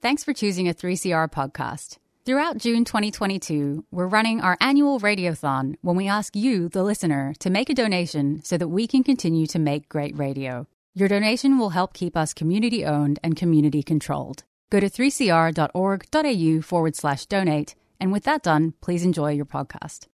[0.00, 1.98] Thanks for choosing a 3CR podcast.
[2.24, 7.50] Throughout June 2022, we're running our annual radiothon when we ask you, the listener, to
[7.50, 10.68] make a donation so that we can continue to make great radio.
[10.94, 14.44] Your donation will help keep us community owned and community controlled.
[14.70, 17.74] Go to 3cr.org.au forward slash donate.
[17.98, 20.06] And with that done, please enjoy your podcast.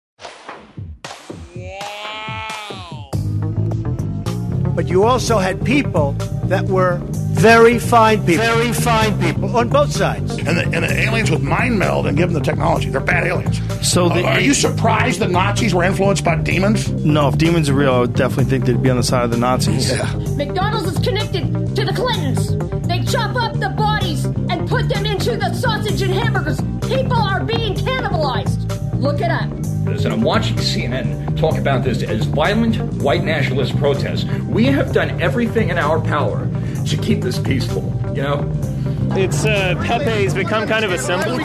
[4.75, 6.11] But you also had people
[6.45, 6.99] that were
[7.35, 8.43] very fine people.
[8.45, 10.37] Very fine people on both sides.
[10.37, 12.89] And the, and the aliens with mind meld and give them the technology.
[12.89, 13.59] They're bad aliens.
[13.87, 16.89] So the, Uh, are you surprised the Nazis were influenced by demons?
[17.05, 19.31] No, if demons are real, I would definitely think they'd be on the side of
[19.31, 19.89] the Nazis.
[19.91, 20.11] Yeah.
[20.35, 22.55] McDonald's is connected to the Clintons.
[22.87, 23.69] They chop up the
[24.05, 26.59] bodies and put them into the sausage and hamburgers.
[26.87, 28.61] People are being cannibalized.
[28.99, 29.49] Look it up.
[29.87, 34.25] and I'm watching CNN talk about this as violent white nationalist protests.
[34.43, 36.47] We have done everything in our power
[36.87, 37.83] to keep this peaceful,
[38.15, 38.51] you know?
[39.11, 41.37] It's uh, Pepe's become kind of a symbol.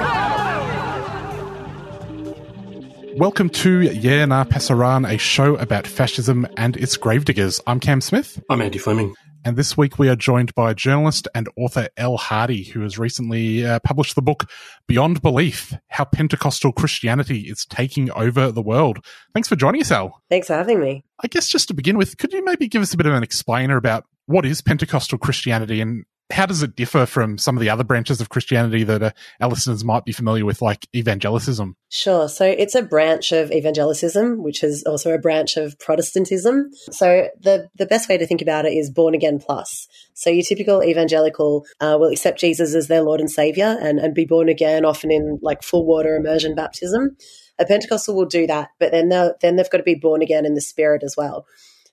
[3.16, 7.60] Welcome to Yeah Nah Pasaran, a show about fascism and its gravediggers.
[7.66, 8.42] I'm Cam Smith.
[8.48, 9.14] I'm Andy Fleming.
[9.42, 13.64] And this week we are joined by journalist and author Elle Hardy, who has recently
[13.64, 14.50] uh, published the book
[14.86, 18.98] Beyond Belief How Pentecostal Christianity is Taking Over the World.
[19.32, 20.20] Thanks for joining us, Elle.
[20.28, 21.04] Thanks for having me.
[21.22, 23.22] I guess just to begin with, could you maybe give us a bit of an
[23.22, 27.70] explainer about what is Pentecostal Christianity and how does it differ from some of the
[27.70, 31.74] other branches of Christianity that uh, our listeners might be familiar with, like evangelicism?
[31.88, 32.28] Sure.
[32.28, 36.70] So it's a branch of evangelicism, which is also a branch of Protestantism.
[36.90, 39.88] So the, the best way to think about it is born again plus.
[40.14, 44.14] So your typical evangelical uh, will accept Jesus as their Lord and Savior and, and
[44.14, 47.16] be born again, often in like full water immersion baptism.
[47.58, 50.54] A Pentecostal will do that, but then then they've got to be born again in
[50.54, 51.44] the Spirit as well.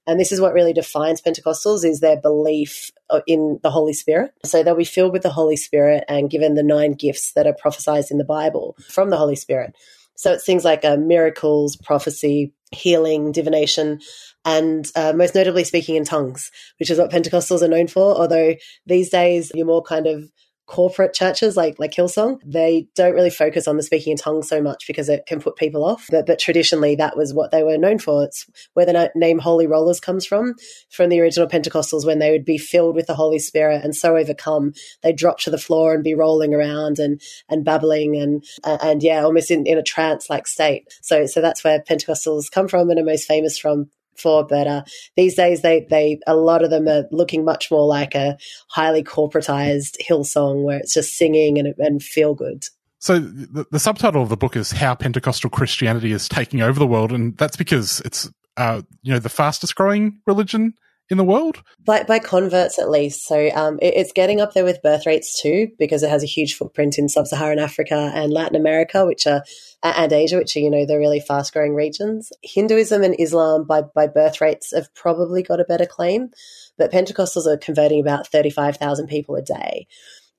[0.08, 2.92] And this is what really defines Pentecostals is their belief
[3.28, 4.32] in the Holy Spirit.
[4.46, 7.54] So they'll be filled with the Holy Spirit and given the nine gifts that are
[7.54, 9.76] prophesied in the Bible from the Holy Spirit.
[10.16, 14.00] So it's things like uh, miracles, prophecy, healing, divination,
[14.46, 18.16] and uh, most notably speaking in tongues, which is what Pentecostals are known for.
[18.16, 20.32] Although these days you're more kind of
[20.68, 24.62] corporate churches like like Hillsong, they don't really focus on the speaking in tongues so
[24.62, 26.08] much because it can put people off.
[26.12, 28.26] But but traditionally that was what they were known for.
[28.26, 30.56] It's where the name Holy Rollers comes from,
[30.92, 34.18] from the original Pentecostals when they would be filled with the Holy Spirit and so
[34.18, 38.82] overcome they drop to the floor and be rolling around and and babbling and and,
[38.82, 40.88] and yeah, almost in, in a trance like state.
[41.02, 44.84] So so that's where Pentecostals come from and are most famous from for, but uh,
[45.16, 48.38] these days they they a lot of them are looking much more like a
[48.70, 52.66] highly corporatized Hillsong where it's just singing and and feel good.
[53.00, 56.88] So the, the, subtitle of the book is "How Pentecostal Christianity is Taking Over the
[56.88, 60.74] World," and that's because it's uh, you know the fastest growing religion
[61.10, 63.26] in the world by by converts at least.
[63.26, 66.28] So um, it, it's getting up there with birth rates too because it has a
[66.28, 69.44] huge footprint in sub-Saharan Africa and Latin America, which are
[69.84, 72.32] and Asia, which are you know the really fast growing regions.
[72.44, 76.32] Hinduism and Islam by by birth rates have probably got a better claim,
[76.78, 79.88] but Pentecostals are converting about thirty five thousand people a day.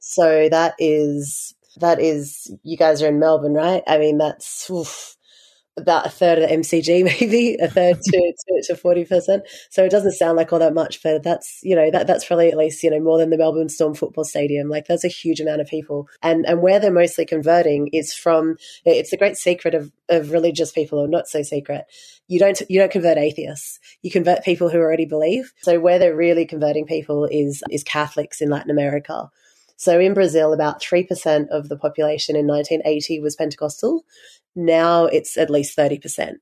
[0.01, 3.83] So that is that is you guys are in Melbourne, right?
[3.87, 4.69] I mean that's.
[4.71, 5.17] Oof,
[5.79, 8.35] about a third of the MCG, maybe a third to,
[8.65, 9.41] to, 40%.
[9.71, 12.51] So it doesn't sound like all that much, but that's, you know, that, that's probably
[12.51, 14.69] at least, you know, more than the Melbourne Storm football stadium.
[14.69, 16.09] Like that's a huge amount of people.
[16.23, 20.73] And, and where they're mostly converting is from, it's the great secret of, of religious
[20.73, 21.85] people or not so secret.
[22.27, 23.81] You don't, you don't convert atheists.
[24.03, 25.53] You convert people who already believe.
[25.63, 29.31] So where they're really converting people is, is Catholics in Latin America.
[29.79, 34.05] So in Brazil, about 3% of the population in 1980 was Pentecostal.
[34.57, 36.35] Now it's at least 30%.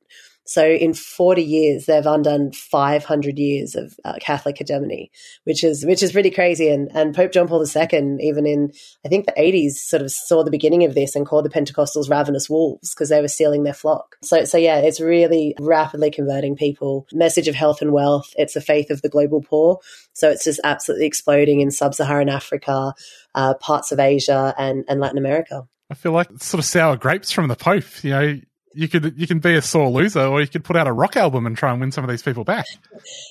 [0.46, 5.10] So in 40 years, they've undone 500 years of uh, Catholic hegemony,
[5.44, 6.68] which is which is pretty crazy.
[6.68, 8.72] And and Pope John Paul II, even in
[9.04, 12.08] I think the 80s, sort of saw the beginning of this and called the Pentecostals
[12.08, 14.16] ravenous wolves because they were stealing their flock.
[14.22, 17.06] So so yeah, it's really rapidly converting people.
[17.12, 18.32] Message of health and wealth.
[18.36, 19.80] It's the faith of the global poor.
[20.12, 22.94] So it's just absolutely exploding in sub-Saharan Africa,
[23.34, 25.66] uh, parts of Asia, and and Latin America.
[25.90, 28.02] I feel like it's sort of sour grapes from the Pope.
[28.02, 28.40] You know,
[28.76, 31.16] you could you can be a sore loser, or you could put out a rock
[31.16, 32.66] album and try and win some of these people back.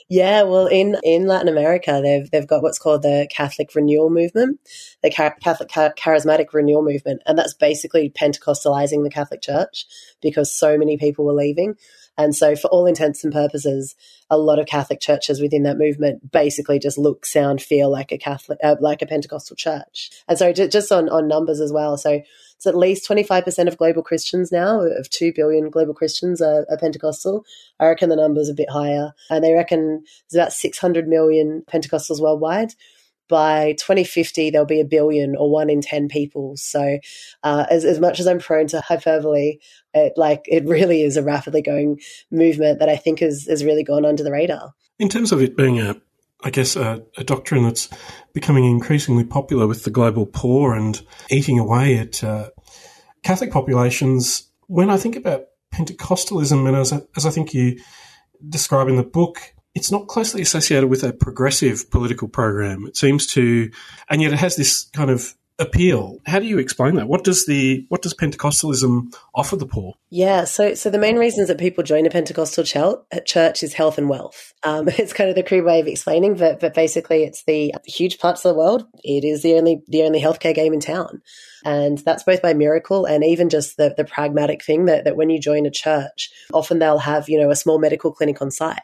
[0.09, 4.59] Yeah, well, in in Latin America, they've they've got what's called the Catholic Renewal Movement,
[5.03, 9.85] the Catholic Charismatic Renewal Movement, and that's basically Pentecostalizing the Catholic Church
[10.21, 11.75] because so many people were leaving.
[12.17, 13.95] And so, for all intents and purposes,
[14.29, 18.17] a lot of Catholic churches within that movement basically just look, sound, feel like a
[18.17, 20.11] Catholic, uh, like a Pentecostal church.
[20.27, 21.97] And so, just on, on numbers as well.
[21.97, 22.21] So,
[22.57, 26.77] it's at least 25% of global Christians now, of 2 billion global Christians, are, are
[26.77, 27.45] Pentecostal.
[27.79, 29.13] I reckon the number's a bit higher.
[29.29, 32.73] And they reckon there's about 600 million Pentecostals worldwide.
[33.27, 36.99] by 2050 there'll be a billion or one in 10 people so
[37.41, 39.57] uh, as, as much as i'm prone to hyperbole
[39.95, 41.99] it like it really is a rapidly going
[42.29, 45.57] movement that i think has, has really gone under the radar in terms of it
[45.57, 45.95] being a
[46.45, 47.89] I guess a, a doctrine that's
[48.33, 52.51] becoming increasingly popular with the global poor and eating away at uh,
[53.23, 54.49] Catholic populations.
[54.67, 57.79] When I think about Pentecostalism, and as, as I think you
[58.47, 62.85] describe in the book, it's not closely associated with a progressive political program.
[62.85, 63.71] It seems to,
[64.07, 66.19] and yet it has this kind of appeal.
[66.25, 67.07] How do you explain that?
[67.07, 69.93] What does the what does Pentecostalism offer the poor?
[70.09, 74.09] Yeah, so so the main reasons that people join a Pentecostal church is health and
[74.09, 74.53] wealth.
[74.63, 78.19] Um, it's kind of the crude way of explaining, but but basically it's the huge
[78.19, 78.85] parts of the world.
[79.03, 81.21] It is the only the only healthcare game in town.
[81.65, 85.31] And that's both by miracle and even just the, the pragmatic thing that, that when
[85.31, 88.83] you join a church, often they'll have, you know, a small medical clinic on site.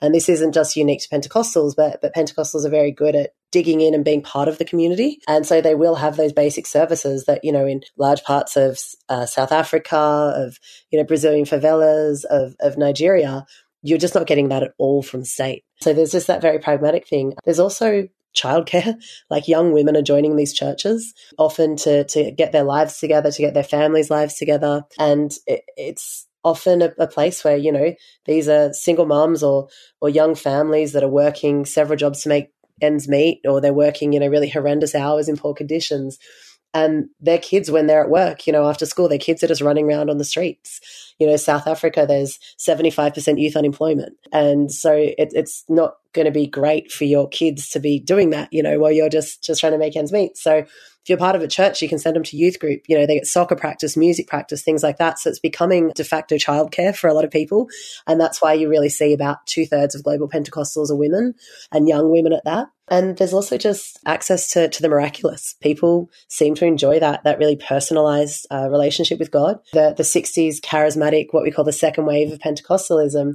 [0.00, 3.80] And this isn't just unique to Pentecostals, but, but Pentecostals are very good at digging
[3.80, 5.20] in and being part of the community.
[5.28, 8.78] And so they will have those basic services that, you know, in large parts of
[9.08, 10.58] uh, South Africa, of,
[10.90, 13.44] you know, Brazilian favelas, of, of Nigeria,
[13.82, 15.64] you're just not getting that at all from state.
[15.80, 17.34] So there's just that very pragmatic thing.
[17.44, 18.96] There's also childcare.
[19.30, 23.42] Like young women are joining these churches often to, to get their lives together, to
[23.42, 24.82] get their families' lives together.
[24.98, 27.94] And it, it's often a, a, place where, you know,
[28.24, 29.68] these are single moms or,
[30.00, 32.50] or young families that are working several jobs to make
[32.80, 36.18] ends meet, or they're working, you know, really horrendous hours in poor conditions.
[36.72, 39.60] And their kids, when they're at work, you know, after school, their kids are just
[39.60, 40.80] running around on the streets.
[41.18, 44.16] You know, South Africa, there's 75% youth unemployment.
[44.32, 48.30] And so it, it's not going to be great for your kids to be doing
[48.30, 50.36] that, you know, while you're just, just trying to make ends meet.
[50.36, 50.64] So
[51.10, 52.82] you're part of a church, you can send them to youth group.
[52.88, 55.18] You know, they get soccer practice, music practice, things like that.
[55.18, 57.68] So it's becoming de facto childcare for a lot of people.
[58.06, 61.34] And that's why you really see about two thirds of global Pentecostals are women
[61.72, 62.68] and young women at that.
[62.88, 65.54] And there's also just access to, to the miraculous.
[65.60, 69.60] People seem to enjoy that, that really personalized uh, relationship with God.
[69.72, 73.34] The, the 60s charismatic, what we call the second wave of Pentecostalism,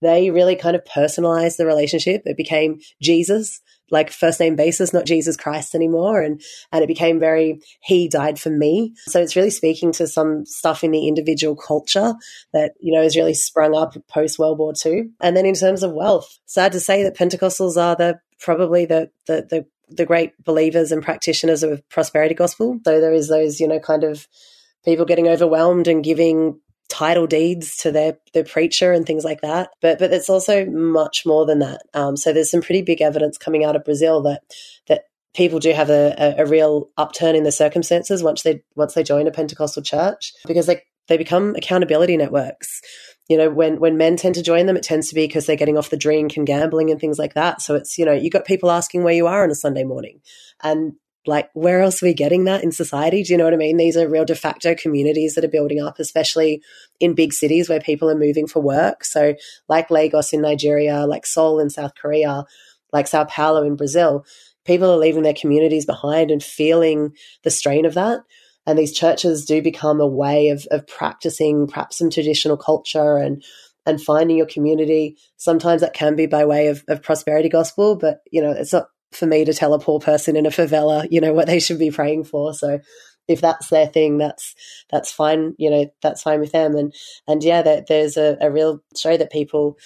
[0.00, 2.22] they really kind of personalized the relationship.
[2.24, 3.60] It became Jesus
[3.90, 6.22] like first name basis, not Jesus Christ anymore.
[6.22, 6.40] And,
[6.72, 8.94] and it became very, he died for me.
[9.06, 12.14] So it's really speaking to some stuff in the individual culture
[12.52, 15.10] that, you know, has really sprung up post World War II.
[15.20, 19.10] And then in terms of wealth, sad to say that Pentecostals are the, probably the,
[19.26, 22.78] the, the, the great believers and practitioners of prosperity gospel.
[22.84, 24.28] So there is those, you know, kind of
[24.84, 29.70] people getting overwhelmed and giving title deeds to their their preacher and things like that.
[29.80, 31.82] But but it's also much more than that.
[31.94, 34.42] Um, so there's some pretty big evidence coming out of Brazil that
[34.88, 35.04] that
[35.34, 39.02] people do have a, a, a real upturn in the circumstances once they once they
[39.02, 42.80] join a Pentecostal church because they they become accountability networks.
[43.28, 45.56] You know, when when men tend to join them, it tends to be because they're
[45.56, 47.60] getting off the drink and gambling and things like that.
[47.60, 50.20] So it's you know you got people asking where you are on a Sunday morning,
[50.62, 50.94] and
[51.28, 53.22] like where else are we getting that in society?
[53.22, 53.76] Do you know what i mean?
[53.76, 56.62] These are real de facto communities that are building up especially
[56.98, 59.04] in big cities where people are moving for work.
[59.04, 59.34] So
[59.68, 62.44] like lagos in nigeria like seoul in south korea
[62.92, 64.24] like sao paulo in brazil
[64.68, 68.20] people are leaving their communities behind and feeling the strain of that.
[68.66, 73.42] And these churches do become a way of, of practicing perhaps some traditional culture and
[73.86, 75.16] and finding your community.
[75.38, 78.88] Sometimes that can be by way of, of prosperity gospel but you know it's not
[79.12, 81.78] for me to tell a poor person in a favela, you know, what they should
[81.78, 82.52] be praying for.
[82.54, 82.80] So
[83.26, 84.54] if that's their thing, that's
[84.90, 85.54] that's fine.
[85.58, 86.76] You know, that's fine with them.
[86.76, 86.94] And
[87.26, 89.76] and yeah, there, there's a, a, real show that people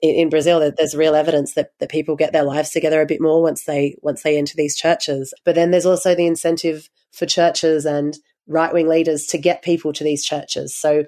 [0.00, 3.06] in, in Brazil that there's real evidence that, that people get their lives together a
[3.06, 5.32] bit more once they once they enter these churches.
[5.44, 9.92] But then there's also the incentive for churches and right wing leaders to get people
[9.92, 10.74] to these churches.
[10.74, 11.04] So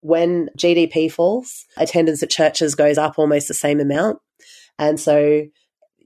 [0.00, 4.18] when GDP falls, attendance at churches goes up almost the same amount.
[4.78, 5.44] And so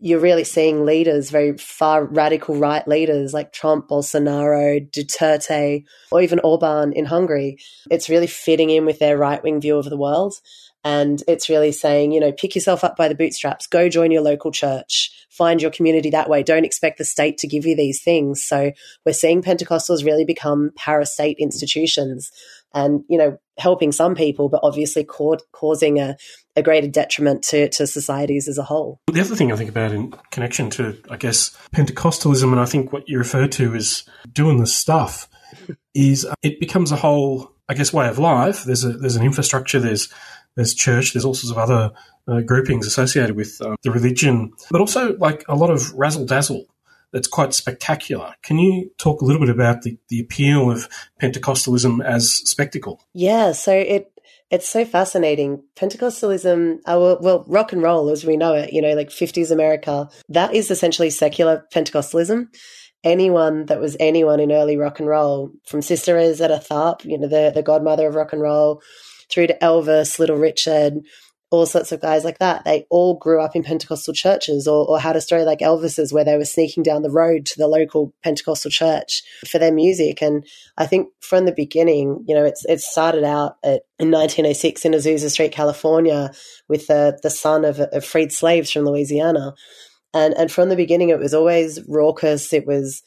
[0.01, 6.41] you're really seeing leaders, very far radical right leaders like Trump, Bolsonaro, Duterte, or even
[6.41, 7.59] Orban in Hungary.
[7.91, 10.35] It's really fitting in with their right wing view of the world.
[10.85, 14.23] And it's really saying, you know, pick yourself up by the bootstraps, go join your
[14.23, 16.45] local church, find your community that way.
[16.45, 18.45] Don't expect the state to give you these things.
[18.45, 18.71] So
[19.05, 22.31] we're seeing Pentecostals really become parastate institutions
[22.77, 26.17] and, you know, helping some people, but obviously ca- causing a,
[26.55, 29.01] a greater detriment to, to societies as a whole.
[29.11, 32.93] The other thing I think about in connection to, I guess, Pentecostalism, and I think
[32.93, 35.29] what you refer to is doing the stuff,
[35.95, 38.65] is it becomes a whole, I guess, way of life.
[38.65, 39.81] There's a there's an infrastructure.
[39.81, 40.13] There's
[40.55, 41.13] there's church.
[41.13, 41.93] There's all sorts of other
[42.29, 46.67] uh, groupings associated with uh, the religion, but also like a lot of razzle dazzle
[47.13, 48.35] that's quite spectacular.
[48.43, 50.89] Can you talk a little bit about the, the appeal of
[51.21, 53.03] Pentecostalism as spectacle?
[53.15, 54.13] Yeah, so it
[54.51, 55.63] It's so fascinating.
[55.77, 60.09] Pentecostalism, uh, well, rock and roll as we know it, you know, like 50s America,
[60.29, 62.49] that is essentially secular Pentecostalism.
[63.05, 67.29] Anyone that was anyone in early rock and roll, from Sister Rosetta Tharpe, you know,
[67.29, 68.83] the, the godmother of rock and roll,
[69.31, 70.95] through to Elvis, Little Richard,
[71.51, 72.65] all sorts of guys like that.
[72.65, 76.25] They all grew up in Pentecostal churches or, or, had a story like Elvis's where
[76.25, 80.23] they were sneaking down the road to the local Pentecostal church for their music.
[80.23, 80.45] And
[80.77, 84.93] I think from the beginning, you know, it's it started out at, in 1906 in
[84.93, 86.33] Azusa Street, California,
[86.69, 89.55] with the, the son of, of freed slaves from Louisiana.
[90.13, 92.53] And, and from the beginning, it was always raucous.
[92.53, 93.03] It was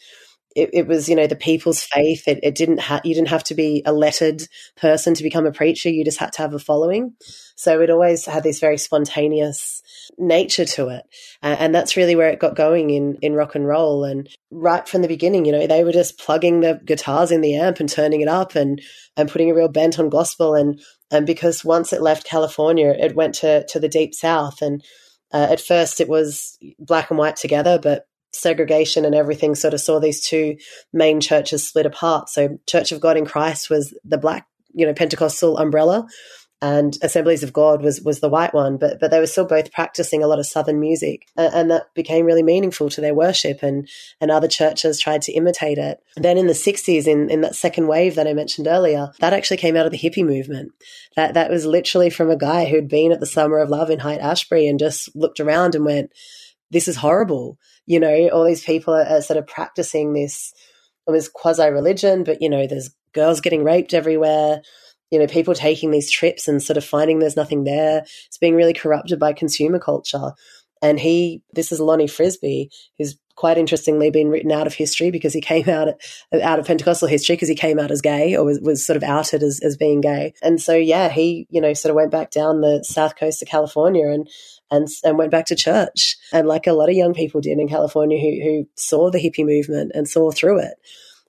[0.55, 2.27] it, it, was you know the people's faith.
[2.27, 4.41] It, it didn't have you didn't have to be a lettered
[4.75, 5.89] person to become a preacher.
[5.89, 7.13] You just had to have a following.
[7.55, 9.83] So it always had this very spontaneous
[10.17, 11.03] nature to it.
[11.43, 14.03] Uh, and that's really where it got going in in rock and roll.
[14.03, 17.55] And right from the beginning you know they were just plugging the guitars in the
[17.55, 18.81] amp and turning it up and
[19.15, 20.55] and putting a real bent on gospel.
[20.55, 24.61] And and because once it left california it went to to the deep south.
[24.63, 24.83] And
[25.31, 29.81] uh, at first it was black and white together but segregation and everything sort of
[29.81, 30.57] saw these two
[30.93, 32.29] main churches split apart.
[32.29, 36.07] So Church of God in Christ was the black, you know, Pentecostal umbrella
[36.61, 39.71] and Assemblies of God was was the white one, but but they were still both
[39.71, 43.63] practicing a lot of Southern music, and, and, that became really meaningful to their worship,
[43.63, 43.87] and
[44.19, 46.01] and other churches tried to imitate it.
[46.17, 49.57] Then in the '60s, in in that second wave that I mentioned earlier, that actually
[49.57, 50.73] came out of the hippie movement.
[51.15, 53.99] That that was literally from a guy who'd been at the Summer of Love in
[53.99, 56.11] Haight Ashbury and just looked around and went,
[56.71, 57.57] "This is horrible."
[57.89, 60.53] you know, all these people are, are sort of practicing this
[61.07, 64.61] almost quasi religion, but, you know, there's girls getting raped everywhere,
[65.09, 68.05] you know, people taking these trips and sort of finding there's nothing there.
[68.27, 70.33] It's being really corrupted by consumer culture.
[70.83, 75.33] And he, this is Lonnie Frisbee, who's quite interestingly been written out of history because
[75.33, 75.87] he came out
[76.43, 79.03] out of Pentecostal history because he came out as gay or was, was sort of
[79.03, 80.33] outed as, as being gay.
[80.43, 83.47] And so, yeah, he, you know, sort of went back down the south coast of
[83.47, 84.29] California and
[84.71, 86.17] and and went back to church.
[86.31, 89.45] And like a lot of young people did in California who who saw the hippie
[89.45, 90.75] movement and saw through it.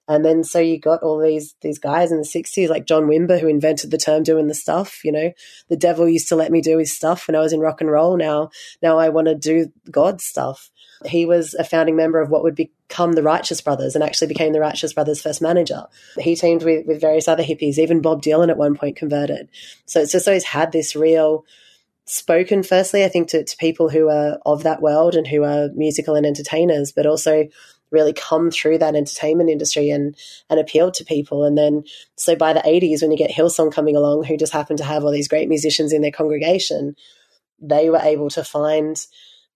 [0.09, 3.41] And then so you got all these these guys in the sixties, like John Wimber,
[3.41, 5.33] who invented the term doing the stuff, you know.
[5.69, 7.91] The devil used to let me do his stuff when I was in rock and
[7.91, 8.17] roll.
[8.17, 8.51] Now
[8.83, 10.71] now I want to do God's stuff.
[11.07, 14.53] He was a founding member of what would become the Righteous Brothers and actually became
[14.53, 15.85] the Righteous Brothers' first manager.
[16.19, 19.49] He teamed with, with various other hippies, even Bob Dylan at one point converted.
[19.87, 21.47] So it's just always had this real
[22.11, 25.69] spoken firstly i think to, to people who are of that world and who are
[25.75, 27.49] musical and entertainers but also
[27.91, 30.17] really come through that entertainment industry and
[30.49, 31.45] and appealed to people.
[31.45, 31.85] And then
[32.17, 35.05] so by the 80s when you get hillsong coming along who just happen to have
[35.05, 36.97] all these great musicians in their congregation
[37.61, 39.05] they were able to find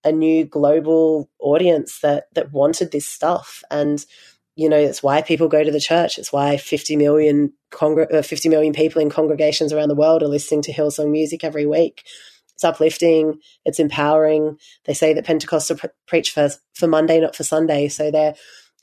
[0.03, 3.63] a new global audience that that wanted this stuff.
[3.71, 4.05] And
[4.55, 6.17] you know it's why people go to the church.
[6.17, 10.27] It's why 50 million congr- uh, 50 million people in congregations around the world are
[10.27, 12.05] listening to hillsong music every week
[12.55, 13.39] it's uplifting.
[13.65, 14.57] It's empowering.
[14.85, 17.89] They say that Pentecostal pre- preach for, for Monday, not for Sunday.
[17.89, 18.33] So they're,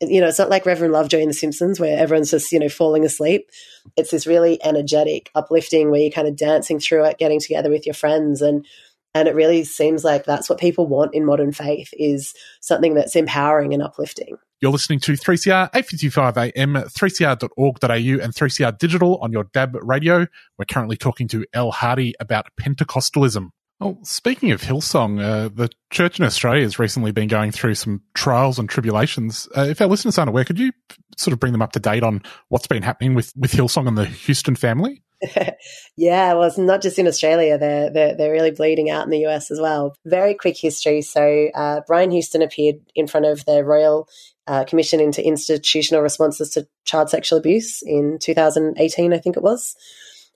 [0.00, 2.68] you know, it's not like Reverend Lovejoy in The Simpsons where everyone's just, you know,
[2.68, 3.48] falling asleep.
[3.96, 7.86] It's this really energetic, uplifting where you're kind of dancing through it, getting together with
[7.86, 8.42] your friends.
[8.42, 8.66] And,
[9.14, 13.16] and it really seems like that's what people want in modern faith is something that's
[13.16, 14.36] empowering and uplifting.
[14.60, 20.26] You're listening to 3CR 855 AM, 3cr.org.au and 3CR Digital on your DAB radio.
[20.56, 23.48] We're currently talking to Elle Hardy about Pentecostalism.
[23.82, 28.00] Well, speaking of Hillsong, uh, the church in Australia has recently been going through some
[28.14, 29.48] trials and tribulations.
[29.56, 30.70] Uh, if our listeners aren't aware, could you
[31.16, 33.98] sort of bring them up to date on what's been happening with, with Hillsong and
[33.98, 35.02] the Houston family?
[35.96, 37.58] yeah, well, it's not just in Australia.
[37.58, 39.96] They're, they're, they're really bleeding out in the US as well.
[40.06, 41.02] Very quick history.
[41.02, 44.08] So, uh, Brian Houston appeared in front of the Royal
[44.46, 49.74] uh, Commission into Institutional Responses to Child Sexual Abuse in 2018, I think it was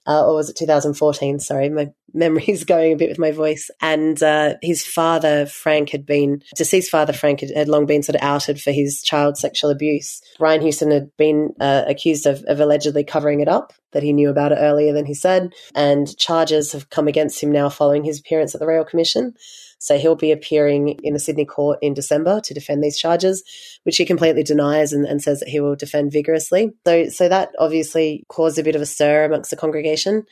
[0.06, 1.40] uh, or was it 2014?
[1.40, 3.70] Sorry, my memory is going a bit with my voice.
[3.80, 8.16] And uh, his father, Frank, had been, deceased father, Frank, had, had, long been sort
[8.16, 10.22] of outed for his child sexual abuse.
[10.38, 14.30] Brian Houston had been uh, accused of, of allegedly covering it up, that he knew
[14.30, 15.52] about it earlier than he said.
[15.74, 19.34] And charges have come against him now following his appearance at the Royal Commission.
[19.78, 23.42] So he'll be appearing in the Sydney court in December to defend these charges,
[23.84, 26.72] which he completely denies and, and says that he will defend vigorously.
[26.86, 30.24] So, so that obviously caused a bit of a stir amongst the congregation.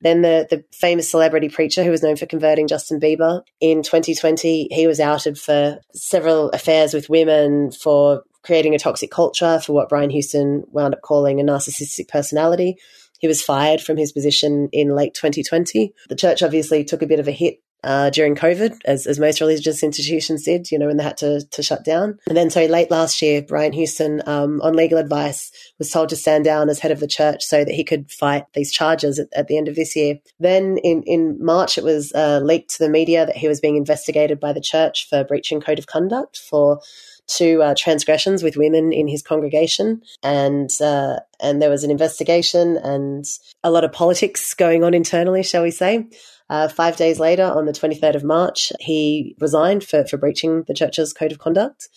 [0.00, 4.68] Then the, the famous celebrity preacher who was known for converting Justin Bieber in 2020,
[4.70, 9.88] he was outed for several affairs with women, for creating a toxic culture, for what
[9.88, 12.76] Brian Houston wound up calling a narcissistic personality.
[13.18, 15.92] He was fired from his position in late 2020.
[16.08, 19.40] The church obviously took a bit of a hit uh, during COVID, as, as most
[19.40, 22.18] religious institutions did, you know, when they had to, to shut down.
[22.26, 26.16] And then, so late last year, Brian Houston, um, on legal advice, was told to
[26.16, 29.28] stand down as head of the church so that he could fight these charges at,
[29.34, 30.18] at the end of this year.
[30.40, 33.76] Then in, in March, it was uh, leaked to the media that he was being
[33.76, 36.80] investigated by the church for breaching code of conduct for
[37.28, 42.76] two uh, transgressions with women in his congregation, and uh, and there was an investigation
[42.78, 43.24] and
[43.62, 46.06] a lot of politics going on internally, shall we say.
[46.50, 50.74] Uh, five days later, on the 23rd of March, he resigned for, for breaching the
[50.74, 51.88] church's code of conduct.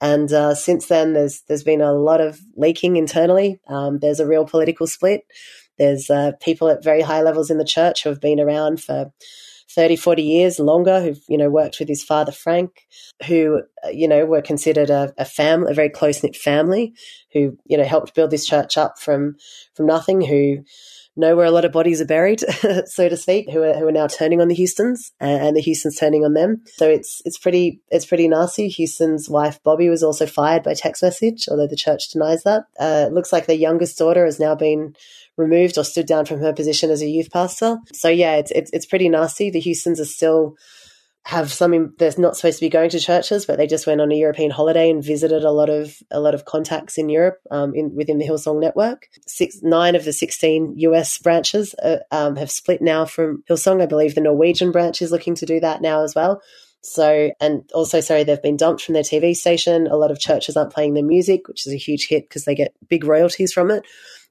[0.00, 3.60] And uh, since then, there's there's been a lot of leaking internally.
[3.66, 5.22] Um, there's a real political split.
[5.78, 9.12] There's uh, people at very high levels in the church who have been around for
[9.70, 12.86] 30, 40 years longer, who've, you know, worked with his father, Frank,
[13.26, 16.94] who, uh, you know, were considered a, a family, a very close knit family,
[17.32, 19.36] who, you know, helped build this church up from,
[19.74, 20.58] from nothing, who,
[21.16, 22.40] know where a lot of bodies are buried,
[22.86, 25.96] so to speak, who are, who are now turning on the Houstons and the Houstons
[25.96, 26.62] turning on them.
[26.76, 28.68] So it's it's pretty it's pretty nasty.
[28.68, 32.64] Houston's wife Bobbie was also fired by text message, although the church denies that.
[32.78, 34.94] Uh, it looks like their youngest daughter has now been
[35.36, 37.78] removed or stood down from her position as a youth pastor.
[37.92, 39.50] So yeah, it's it's, it's pretty nasty.
[39.50, 40.56] The Houstons are still
[41.26, 44.12] have some they're not supposed to be going to churches, but they just went on
[44.12, 47.74] a European holiday and visited a lot of a lot of contacts in Europe um,
[47.74, 49.08] in, within the Hillsong network.
[49.26, 53.82] Six, nine of the sixteen US branches uh, um, have split now from Hillsong.
[53.82, 56.40] I believe the Norwegian branch is looking to do that now as well.
[56.82, 59.88] So, and also, sorry, they've been dumped from their TV station.
[59.88, 62.54] A lot of churches aren't playing their music, which is a huge hit because they
[62.54, 63.84] get big royalties from it.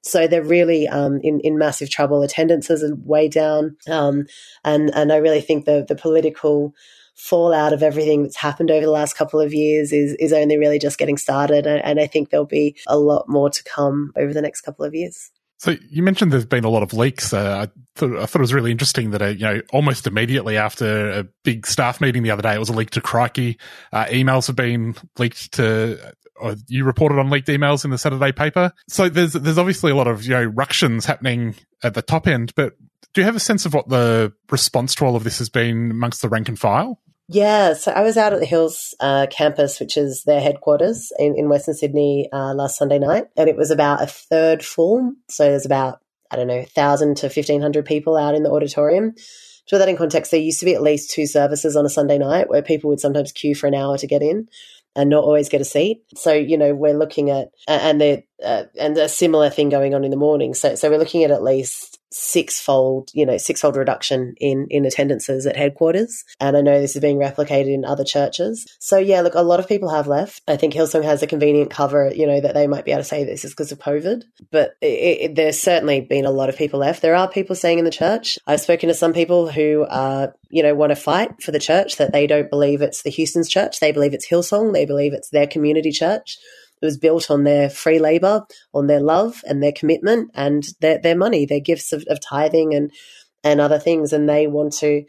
[0.05, 2.21] So they're really um, in in massive trouble.
[2.21, 4.25] Attendances are way down, um,
[4.63, 6.73] and and I really think the the political
[7.15, 10.79] fallout of everything that's happened over the last couple of years is is only really
[10.79, 14.33] just getting started, and, and I think there'll be a lot more to come over
[14.33, 15.31] the next couple of years.
[15.57, 17.33] So you mentioned there's been a lot of leaks.
[17.33, 20.57] Uh, I, thought, I thought it was really interesting that, uh, you know, almost immediately
[20.57, 23.57] after a big staff meeting the other day, it was a leak to Crikey.
[23.93, 28.31] Uh, emails have been leaked to or you reported on leaked emails in the Saturday
[28.31, 28.71] paper.
[28.87, 32.53] So there's there's obviously a lot of you know ructions happening at the top end,
[32.55, 32.73] but
[33.13, 35.89] do you have a sense of what the response to all of this has been
[35.91, 36.99] amongst the rank and file?
[37.27, 41.35] Yeah, so I was out at the Hills uh, campus, which is their headquarters in,
[41.35, 45.13] in Western Sydney uh, last Sunday night, and it was about a third full.
[45.27, 49.13] So there's about I don't know, thousand to fifteen hundred people out in the auditorium.
[49.13, 51.89] To put that in context, there used to be at least two services on a
[51.89, 54.47] Sunday night where people would sometimes queue for an hour to get in
[54.95, 56.03] and not always get a seat.
[56.15, 60.03] So you know we're looking at and the uh, and a similar thing going on
[60.03, 60.53] in the morning.
[60.53, 65.45] So so we're looking at at least sixfold, you know, sixfold reduction in in attendances
[65.45, 66.23] at headquarters.
[66.39, 68.65] And I know this is being replicated in other churches.
[68.79, 70.41] So yeah, look, a lot of people have left.
[70.47, 73.07] I think Hillsong has a convenient cover, you know, that they might be able to
[73.07, 74.23] say this is because of COVID.
[74.49, 77.01] But it, it, there's certainly been a lot of people left.
[77.01, 78.39] There are people saying in the church.
[78.47, 81.97] I've spoken to some people who are, you know, want to fight for the church
[81.97, 83.81] that they don't believe it's the Houston's church.
[83.81, 84.71] They believe it's Hillsong.
[84.71, 86.37] They believe it's their community church.
[86.85, 90.99] It was built on their free labor, on their love and their commitment and their,
[90.99, 92.91] their money, their gifts of, of tithing and,
[93.43, 94.13] and other things.
[94.13, 95.03] And they want to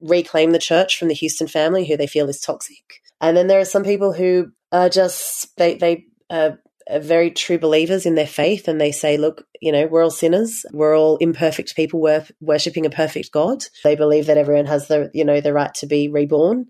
[0.00, 3.00] reclaim the church from the Houston family who they feel is toxic.
[3.20, 6.50] And then there are some people who are just, they, they, uh,
[6.88, 10.10] are very true believers in their faith and they say, look, you know, we're all
[10.10, 10.64] sinners.
[10.72, 13.64] We're all imperfect people wor- worshipping a perfect God.
[13.82, 16.66] They believe that everyone has the, you know, the right to be reborn.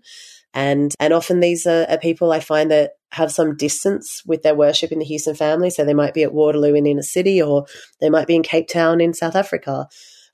[0.53, 4.55] And, and often these are, are people I find that have some distance with their
[4.55, 5.69] worship in the Houston family.
[5.69, 7.65] So they might be at Waterloo in inner city or
[8.01, 9.87] they might be in Cape Town in South Africa.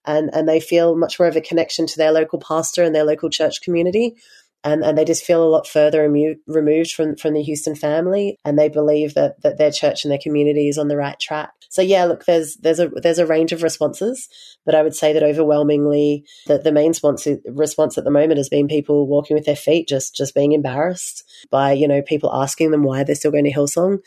[0.05, 3.05] And, and they feel much more of a connection to their local pastor and their
[3.05, 4.15] local church community.
[4.63, 8.37] And, and they just feel a lot further remo- removed from, from the Houston family.
[8.45, 11.51] And they believe that, that their church and their community is on the right track.
[11.69, 14.29] So yeah, look, there's, there's a, there's a range of responses.
[14.65, 18.49] But I would say that overwhelmingly, the, the main response, response at the moment has
[18.49, 22.71] been people walking with their feet, just just being embarrassed by you know people asking
[22.71, 23.99] them why they're still going to Hillsong.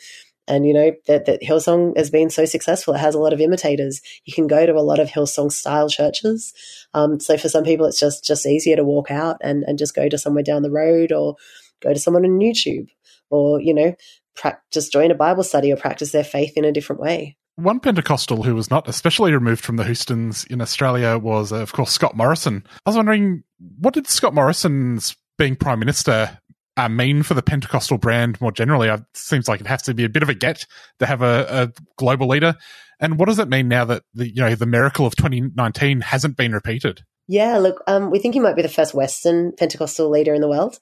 [0.47, 3.41] And you know that, that Hillsong has been so successful; it has a lot of
[3.41, 4.01] imitators.
[4.25, 6.53] You can go to a lot of Hillsong style churches.
[6.93, 9.95] Um, so for some people, it's just just easier to walk out and and just
[9.95, 11.35] go to somewhere down the road, or
[11.81, 12.87] go to someone on YouTube,
[13.29, 13.95] or you know,
[14.35, 17.35] pra- just join a Bible study or practice their faith in a different way.
[17.55, 21.73] One Pentecostal who was not especially removed from the Houstons in Australia was, uh, of
[21.73, 22.63] course, Scott Morrison.
[22.85, 23.43] I was wondering,
[23.79, 26.39] what did Scott Morrison's being Prime Minister
[26.77, 28.87] uh, mean for the Pentecostal brand more generally?
[28.87, 30.65] It seems like it has to be a bit of a get
[30.99, 32.55] to have a, a global leader.
[32.99, 36.37] And what does it mean now that the you know the miracle of 2019 hasn't
[36.37, 37.03] been repeated?
[37.27, 40.47] Yeah, look, um, we think he might be the first Western Pentecostal leader in the
[40.47, 40.79] world.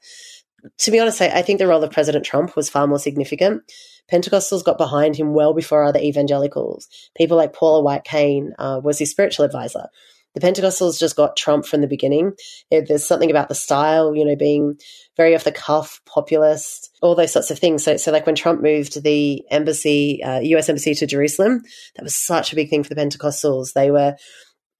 [0.79, 3.63] To be honest, I, I think the role of President Trump was far more significant.
[4.11, 6.87] Pentecostals got behind him well before other evangelicals.
[7.17, 9.87] People like Paula White Cain uh, was his spiritual advisor.
[10.35, 12.33] The Pentecostals just got Trump from the beginning.
[12.69, 14.77] It, there's something about the style, you know, being
[15.15, 17.83] very off the cuff, populist, all those sorts of things.
[17.83, 20.67] So, so like when Trump moved the embassy, uh, U.S.
[20.67, 21.63] embassy to Jerusalem,
[21.95, 23.73] that was such a big thing for the Pentecostals.
[23.73, 24.17] They were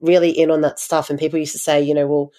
[0.01, 2.31] really in on that stuff, and people used to say, you know, well,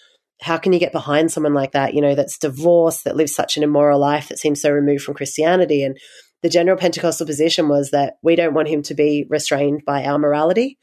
[0.43, 1.95] how can you get behind someone like that?
[1.95, 5.15] You know, that's divorced, that lives such an immoral life, that seems so removed from
[5.15, 5.97] Christianity, and
[6.43, 10.19] the general Pentecostal position was that we don't want him to be restrained by our
[10.19, 10.79] morality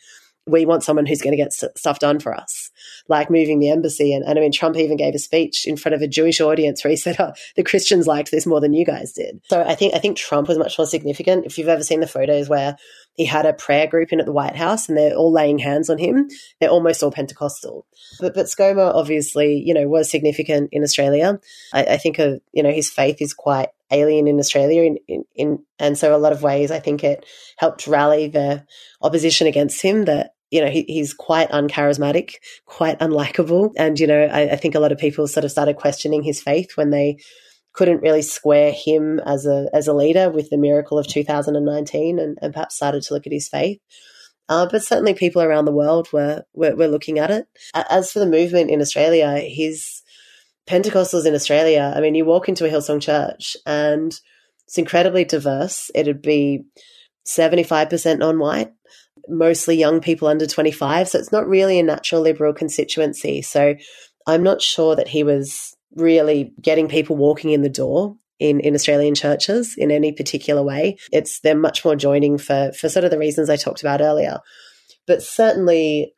[0.46, 2.70] we want someone who's going to get stuff done for us,
[3.08, 4.14] like moving the embassy.
[4.14, 6.84] And, and I mean, Trump even gave a speech in front of a Jewish audience
[6.84, 9.42] where he said, oh, the Christians liked this more than you guys did.
[9.50, 11.46] So I think, I think Trump was much more significant.
[11.46, 12.76] If you've ever seen the photos where
[13.16, 15.90] he had a prayer group in at the White House and they're all laying hands
[15.90, 16.28] on him,
[16.60, 17.86] they're almost all Pentecostal.
[18.20, 21.40] But, but ScoMo obviously, you know, was significant in Australia.
[21.74, 24.82] I, I think, of, you know, his faith is quite alien in Australia.
[24.82, 27.26] In, in, in, and so, a lot of ways, I think it
[27.58, 28.66] helped rally the
[29.02, 30.06] opposition against him.
[30.06, 32.36] That you know he, he's quite uncharismatic,
[32.66, 35.78] quite unlikable, and you know I, I think a lot of people sort of started
[35.78, 37.18] questioning his faith when they
[37.74, 42.38] couldn't really square him as a as a leader with the miracle of 2019, and,
[42.42, 43.80] and perhaps started to look at his faith.
[44.48, 47.48] Uh, but certainly, people around the world were, were were looking at it.
[47.74, 50.04] As for the movement in Australia, his
[50.68, 54.13] Pentecostals in Australia, I mean, you walk into a Hillsong church and
[54.68, 55.89] it's incredibly diverse.
[55.96, 56.66] It'd be
[57.28, 58.72] 75% non white,
[59.28, 61.10] mostly young people under 25.
[61.10, 63.42] So it's not really a natural liberal constituency.
[63.42, 63.76] So
[64.28, 68.76] I'm not sure that he was really getting people walking in the door in, in
[68.76, 70.98] Australian churches in any particular way.
[71.12, 74.40] It's they're much more joining for for sort of the reasons I talked about earlier.
[75.06, 76.14] But certainly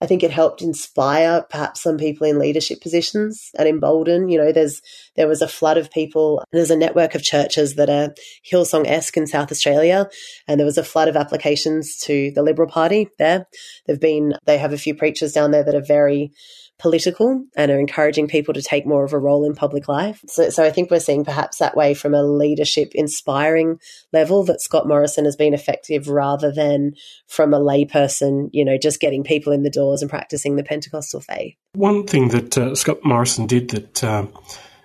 [0.00, 4.28] I think it helped inspire perhaps some people in leadership positions and embolden.
[4.28, 4.82] You know, there's
[5.16, 6.44] there was a flood of people.
[6.52, 8.14] There's a network of churches that are
[8.50, 10.08] Hillsong esque in South Australia,
[10.46, 13.46] and there was a flood of applications to the Liberal Party there.
[13.86, 16.32] They've been they have a few preachers down there that are very
[16.78, 20.22] political and are encouraging people to take more of a role in public life.
[20.28, 23.78] So, so I think we're seeing perhaps that way from a leadership inspiring
[24.12, 26.94] level that Scott Morrison has been effective rather than
[27.26, 31.20] from a layperson, you know, just getting people in the doors and practicing the Pentecostal
[31.20, 31.54] faith.
[31.74, 34.26] One thing that uh, Scott Morrison did that uh,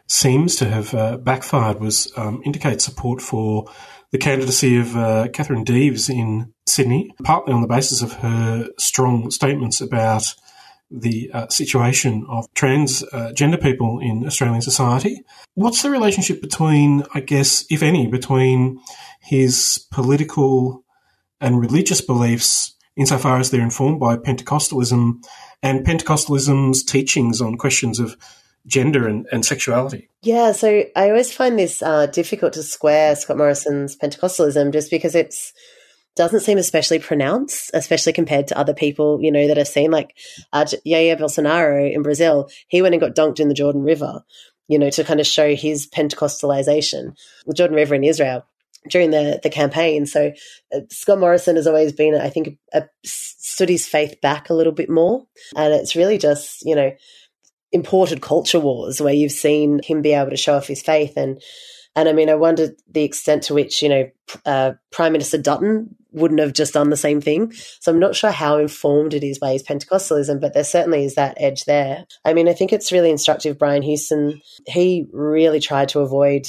[0.07, 3.69] seems to have uh, backfired was um, indicate support for
[4.11, 9.31] the candidacy of uh, Katherine Deves in Sydney, partly on the basis of her strong
[9.31, 10.23] statements about
[10.91, 15.23] the uh, situation of transgender uh, people in Australian society.
[15.55, 18.79] What's the relationship between, I guess, if any, between
[19.21, 20.83] his political
[21.39, 25.23] and religious beliefs insofar as they're informed by Pentecostalism
[25.63, 28.17] and Pentecostalism's teachings on questions of
[28.67, 30.09] gender and, and sexuality?
[30.21, 35.15] Yeah, so I always find this uh, difficult to square Scott Morrison's Pentecostalism just because
[35.15, 35.53] it's
[36.15, 40.15] doesn't seem especially pronounced, especially compared to other people, you know, that I've seen, like
[40.51, 42.49] uh, Jair Bolsonaro in Brazil.
[42.67, 44.23] He went and got dunked in the Jordan River,
[44.67, 47.15] you know, to kind of show his Pentecostalization.
[47.45, 48.45] The Jordan River in Israel
[48.89, 50.05] during the the campaign.
[50.05, 50.31] So
[50.75, 54.73] uh, Scott Morrison has always been, I think, a, stood his faith back a little
[54.73, 56.91] bit more, and it's really just, you know,
[57.71, 61.41] imported culture wars where you've seen him be able to show off his faith and
[61.95, 64.09] and I mean, I wonder the extent to which, you know,
[64.45, 67.51] uh, Prime Minister Dutton wouldn't have just done the same thing.
[67.79, 71.15] So I'm not sure how informed it is by his Pentecostalism, but there certainly is
[71.15, 72.05] that edge there.
[72.23, 73.59] I mean, I think it's really instructive.
[73.59, 76.47] Brian Houston, he really tried to avoid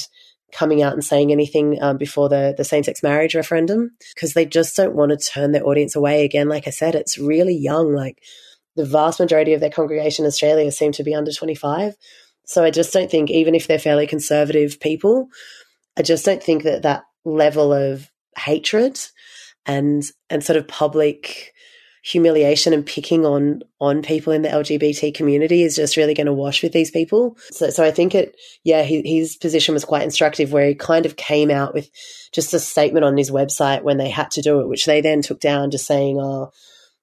[0.53, 4.45] coming out and saying anything um, before the, the same sex marriage referendum because they
[4.45, 6.23] just don't want to turn their audience away.
[6.23, 7.93] Again, like I said, it's really young.
[7.93, 8.21] Like
[8.75, 11.95] the vast majority of their congregation in Australia seem to be under 25.
[12.53, 15.27] So I just don't think, even if they're fairly conservative people,
[15.97, 18.99] I just don't think that that level of hatred
[19.65, 21.53] and and sort of public
[22.03, 26.33] humiliation and picking on on people in the LGBT community is just really going to
[26.33, 27.37] wash with these people.
[27.49, 31.07] So, so I think it, yeah, he, his position was quite instructive, where he kind
[31.07, 31.89] of came out with
[32.33, 35.23] just a statement on his website when they had to do it, which they then
[35.23, 36.51] took down, just saying, "Oh,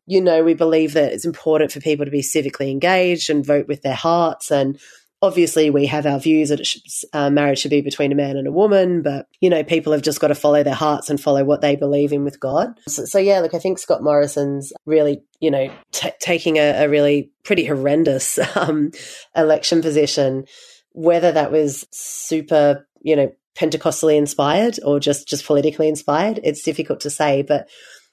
[0.06, 3.66] you know, we believe that it's important for people to be civically engaged and vote
[3.66, 4.78] with their hearts, and
[5.22, 8.46] obviously we have our views that should, uh, marriage should be between a man and
[8.46, 11.44] a woman, but you know, people have just got to follow their hearts and follow
[11.44, 12.78] what they believe in with God.
[12.88, 16.88] So, so yeah, look, I think Scott Morrison's really, you know, t- taking a, a,
[16.88, 18.92] really pretty horrendous um,
[19.36, 20.46] election position,
[20.92, 27.00] whether that was super, you know, Pentecostally inspired or just just politically inspired, it's difficult
[27.00, 27.68] to say, but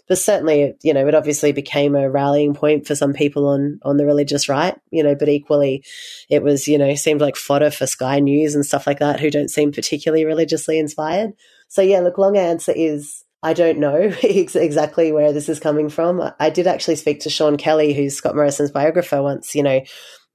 [0.08, 3.98] but certainly, you know, it obviously became a rallying point for some people on on
[3.98, 5.84] the religious right, you know, but equally,
[6.30, 9.30] it was, you know, seemed like fodder for Sky News and stuff like that, who
[9.30, 11.34] don't seem particularly religiously inspired.
[11.68, 16.32] So yeah, look, long answer is I don't know exactly where this is coming from.
[16.40, 19.82] I did actually speak to Sean Kelly, who's Scott Morrison's biographer, once, you know,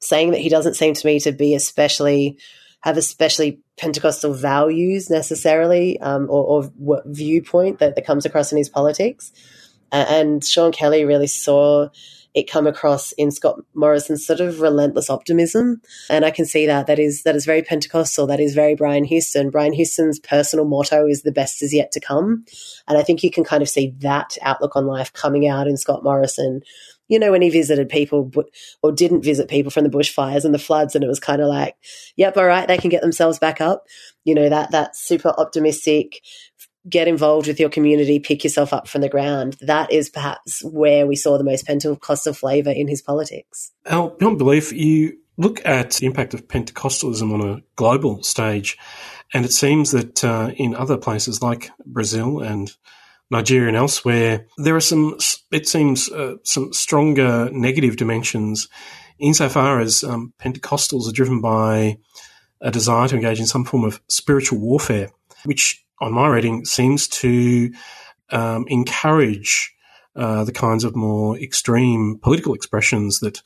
[0.00, 2.38] saying that he doesn't seem to me to be especially
[2.82, 8.68] have especially Pentecostal values necessarily um, or, or viewpoint that, that comes across in his
[8.68, 9.32] politics.
[9.92, 11.88] And Sean Kelly really saw
[12.34, 15.82] it come across in Scott Morrison's sort of relentless optimism.
[16.08, 16.86] And I can see that.
[16.86, 18.26] That is that is very Pentecostal.
[18.26, 19.50] That is very Brian Houston.
[19.50, 22.44] Brian Houston's personal motto is the best is yet to come.
[22.88, 25.76] And I think you can kind of see that outlook on life coming out in
[25.76, 26.62] Scott Morrison.
[27.08, 28.32] You know, when he visited people
[28.82, 31.48] or didn't visit people from the bushfires and the floods, and it was kind of
[31.48, 31.76] like,
[32.16, 33.86] yep, all right, they can get themselves back up.
[34.24, 36.22] You know, that that super optimistic,
[36.88, 39.56] get involved with your community, pick yourself up from the ground.
[39.60, 43.72] That is perhaps where we saw the most Pentecostal flavour in his politics.
[43.86, 48.76] Elle, beyond belief, you look at the impact of Pentecostalism on a global stage,
[49.32, 52.74] and it seems that uh, in other places like Brazil and
[53.30, 55.16] Nigeria and elsewhere, there are some,
[55.50, 58.68] it seems, uh, some stronger negative dimensions
[59.18, 61.96] insofar as um, Pentecostals are driven by
[62.60, 65.10] a desire to engage in some form of spiritual warfare,
[65.44, 67.72] which on my reading, seems to
[68.30, 69.74] um, encourage
[70.16, 73.42] uh, the kinds of more extreme political expressions that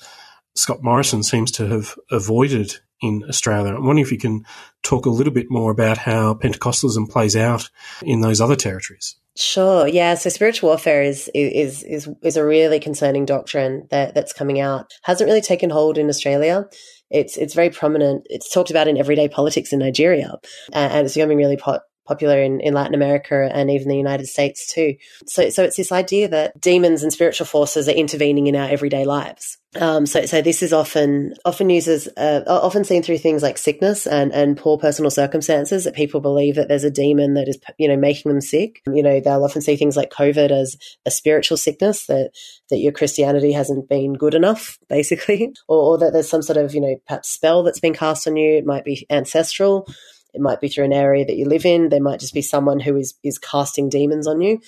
[0.55, 3.75] Scott Morrison seems to have avoided in Australia.
[3.75, 4.45] I'm wondering if you can
[4.83, 7.69] talk a little bit more about how Pentecostalism plays out
[8.03, 9.17] in those other territories.
[9.37, 9.87] Sure.
[9.87, 10.15] Yeah.
[10.15, 14.95] So spiritual warfare is is is is a really concerning doctrine that that's coming out.
[15.03, 16.65] Hasn't really taken hold in Australia.
[17.11, 18.27] It's it's very prominent.
[18.31, 20.37] It's talked about in everyday politics in Nigeria,
[20.73, 24.73] and it's becoming really pot, popular in, in Latin America and even the United States
[24.73, 24.97] too.
[25.27, 29.05] So, so it's this idea that demons and spiritual forces are intervening in our everyday
[29.05, 29.59] lives.
[29.81, 34.07] Um, so, so this is often often uses uh, often seen through things like sickness
[34.07, 37.89] and and poor personal circumstances that people believe that there's a demon that is you
[37.89, 38.81] know making them sick.
[38.87, 42.31] You know they'll often see things like COVID as a spiritual sickness that
[42.71, 46.75] that your Christianity hasn't been good enough, basically, or, or that there's some sort of
[46.75, 48.57] you know perhaps spell that's been cast on you.
[48.57, 49.89] It might be ancestral.
[50.37, 51.89] It might be through an area that you live in.
[51.89, 54.61] There might just be someone who is is casting demons on you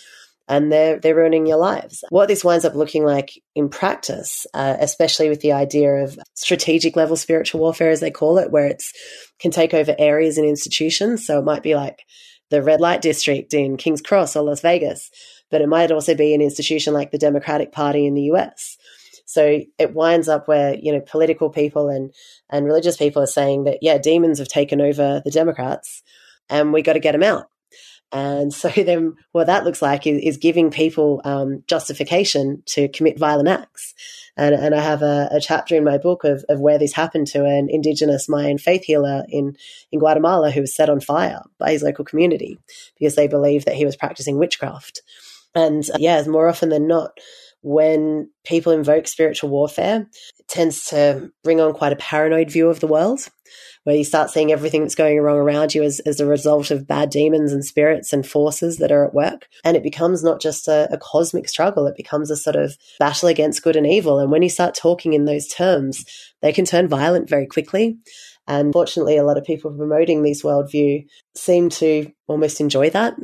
[0.48, 2.02] and they're they're ruining your lives.
[2.08, 6.96] What this winds up looking like in practice, uh, especially with the idea of strategic
[6.96, 8.92] level spiritual warfare, as they call it, where it's
[9.38, 11.26] can take over areas and institutions.
[11.26, 12.04] So it might be like
[12.50, 15.10] the red light district in King's Cross or Las Vegas,
[15.50, 18.78] but it might also be an institution like the Democratic Party in the US.
[19.26, 22.14] So it winds up where, you know, political people and,
[22.50, 26.02] and religious people are saying that, yeah, demons have taken over the Democrats
[26.48, 27.46] and we got to get them out.
[28.10, 33.18] And so then what that looks like is, is giving people um, justification to commit
[33.18, 33.94] violent acts.
[34.36, 37.26] And, and I have a, a, chapter in my book of, of where this happened
[37.28, 39.56] to an indigenous Mayan faith healer in,
[39.90, 42.58] in Guatemala who was set on fire by his local community
[42.98, 45.02] because they believed that he was practicing witchcraft.
[45.56, 47.18] And uh, yeah, more often than not,
[47.62, 50.06] when people invoke spiritual warfare,
[50.38, 53.28] it tends to bring on quite a paranoid view of the world,
[53.84, 56.86] where you start seeing everything that's going wrong around you as, as a result of
[56.86, 59.48] bad demons and spirits and forces that are at work.
[59.64, 63.28] And it becomes not just a, a cosmic struggle, it becomes a sort of battle
[63.28, 64.18] against good and evil.
[64.18, 66.04] And when you start talking in those terms,
[66.42, 67.98] they can turn violent very quickly.
[68.46, 71.04] And fortunately, a lot of people promoting this worldview
[71.38, 73.14] seem to almost enjoy that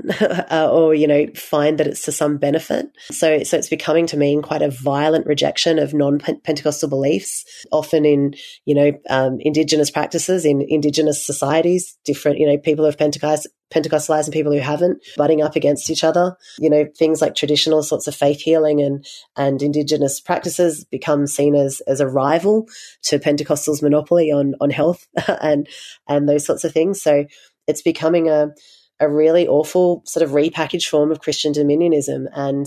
[0.50, 2.86] uh, or, you know, find that it's to some benefit.
[3.10, 8.34] So, so it's becoming to mean quite a violent rejection of non-Pentecostal beliefs, often in,
[8.64, 14.24] you know, um, indigenous practices in indigenous societies, different, you know, people of Pentecost, Pentecostalized
[14.24, 16.36] and people who haven't butting up against each other.
[16.58, 19.04] You know, things like traditional sorts of faith healing and,
[19.36, 22.68] and indigenous practices become seen as, as a rival
[23.04, 25.06] to Pentecostal's monopoly on, on health
[25.42, 25.68] and,
[26.08, 27.02] and those sorts of things.
[27.02, 27.26] So
[27.66, 28.54] it's becoming a,
[29.00, 32.26] a really awful sort of repackaged form of Christian dominionism.
[32.32, 32.66] And,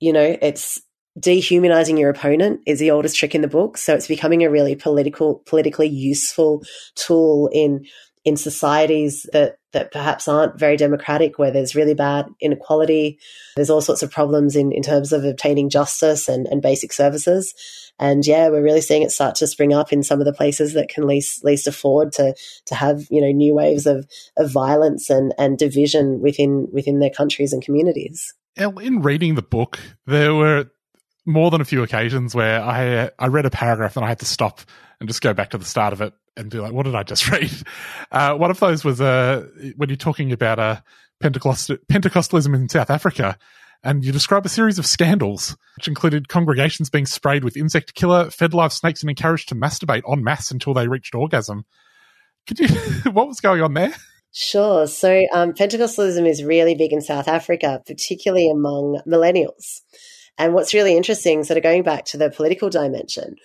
[0.00, 0.80] you know, it's
[1.18, 3.76] dehumanizing your opponent is the oldest trick in the book.
[3.76, 6.62] So it's becoming a really political, politically useful
[6.94, 7.86] tool in
[8.24, 13.18] in societies that that perhaps aren't very democratic, where there's really bad inequality.
[13.56, 17.52] There's all sorts of problems in, in terms of obtaining justice and, and basic services.
[17.98, 20.72] And yeah, we're really seeing it start to spring up in some of the places
[20.74, 22.34] that can least least afford to
[22.66, 27.10] to have, you know, new waves of, of violence and, and division within within their
[27.10, 28.34] countries and communities.
[28.56, 30.70] In reading the book, there were
[31.24, 34.26] more than a few occasions where I I read a paragraph and I had to
[34.26, 34.60] stop
[35.00, 37.02] and just go back to the start of it and be like, what did I
[37.02, 37.52] just read?
[38.10, 40.80] Uh, one of those was uh, when you're talking about uh,
[41.20, 43.38] Pentecost- Pentecostalism in South Africa,
[43.84, 48.30] and you describe a series of scandals, which included congregations being sprayed with insect killer,
[48.30, 51.64] fed live snakes, and encouraged to masturbate en masse until they reached orgasm.
[52.46, 52.68] Could you?
[53.12, 53.94] what was going on there?
[54.32, 54.86] Sure.
[54.86, 59.80] So um, Pentecostalism is really big in South Africa, particularly among millennials.
[60.38, 63.36] And what's really interesting, sort of going back to the political dimension,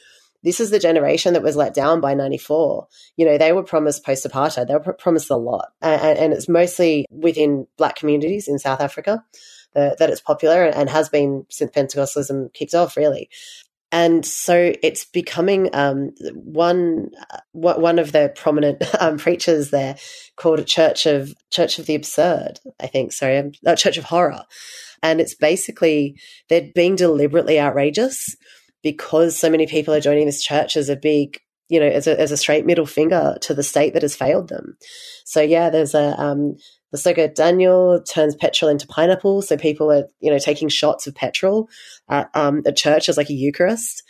[0.44, 2.88] this is the generation that was let down by 94.
[3.18, 5.70] You know, they were promised post apartheid, they were promised a lot.
[5.82, 9.26] And, and, it's mostly within black communities in South Africa
[9.74, 13.30] that, that it's popular and has been since Pentecostalism kicked off, really
[13.92, 19.96] and so it's becoming um, one uh, one of the prominent um, preachers there
[20.36, 23.14] called a Church of Church of the Absurd, I think.
[23.14, 24.44] Sorry, um, Church of Horror,
[25.02, 28.36] and it's basically they're being deliberately outrageous
[28.84, 32.20] because so many people are joining this church as a big you know as a,
[32.20, 34.78] as a straight middle finger to the state that has failed them.
[35.24, 36.58] So yeah, there's a um,
[36.96, 39.42] Lesego Daniel turns petrol into pineapple.
[39.42, 41.70] So people are, you know, taking shots of petrol
[42.10, 44.04] at um, a church as like a Eucharist.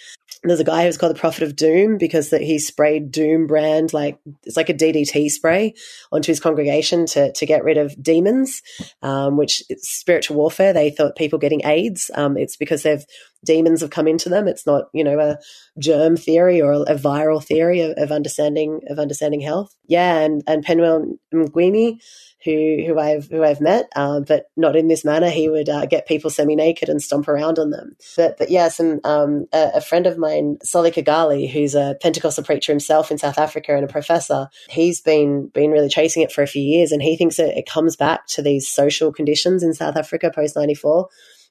[0.43, 3.91] There's a guy who's called the Prophet of Doom because that he sprayed Doom brand
[3.91, 5.73] like it's like a DDT spray
[6.11, 8.61] onto his congregation to to get rid of demons,
[9.01, 10.73] um, which spiritual warfare.
[10.73, 12.11] They thought people getting AIDS.
[12.13, 13.03] Um, it's because they've
[13.43, 14.47] demons have come into them.
[14.47, 15.37] It's not you know a
[15.79, 19.75] germ theory or a, viral theory of, of, understanding of understanding health.
[19.87, 21.99] Yeah, and and Penuel Mnguni
[22.43, 25.29] who who I've who I've met, um, but not in this manner.
[25.29, 27.95] He would uh, get people semi naked and stomp around on them.
[28.15, 32.43] But but yes, and um, a, a, friend of mine, Solly Kgatle, who's a Pentecostal
[32.43, 36.43] preacher himself in South Africa and a professor, he's been been really chasing it for
[36.43, 39.73] a few years, and he thinks that it comes back to these social conditions in
[39.73, 41.09] South Africa post ninety four.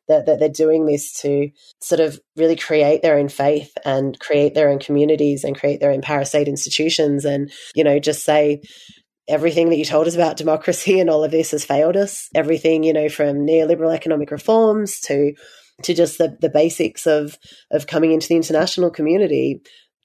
[0.08, 4.54] That, that, they're doing this to sort of really create their own faith and create
[4.54, 8.60] their own communities and create their own parasite institutions and you know just say
[9.28, 12.28] everything that you told us about democracy and all of this has failed us.
[12.34, 15.32] Everything, you know, from neoliberal economic reforms to
[15.82, 17.38] to just the, the basics of
[17.70, 19.60] of coming into the international community,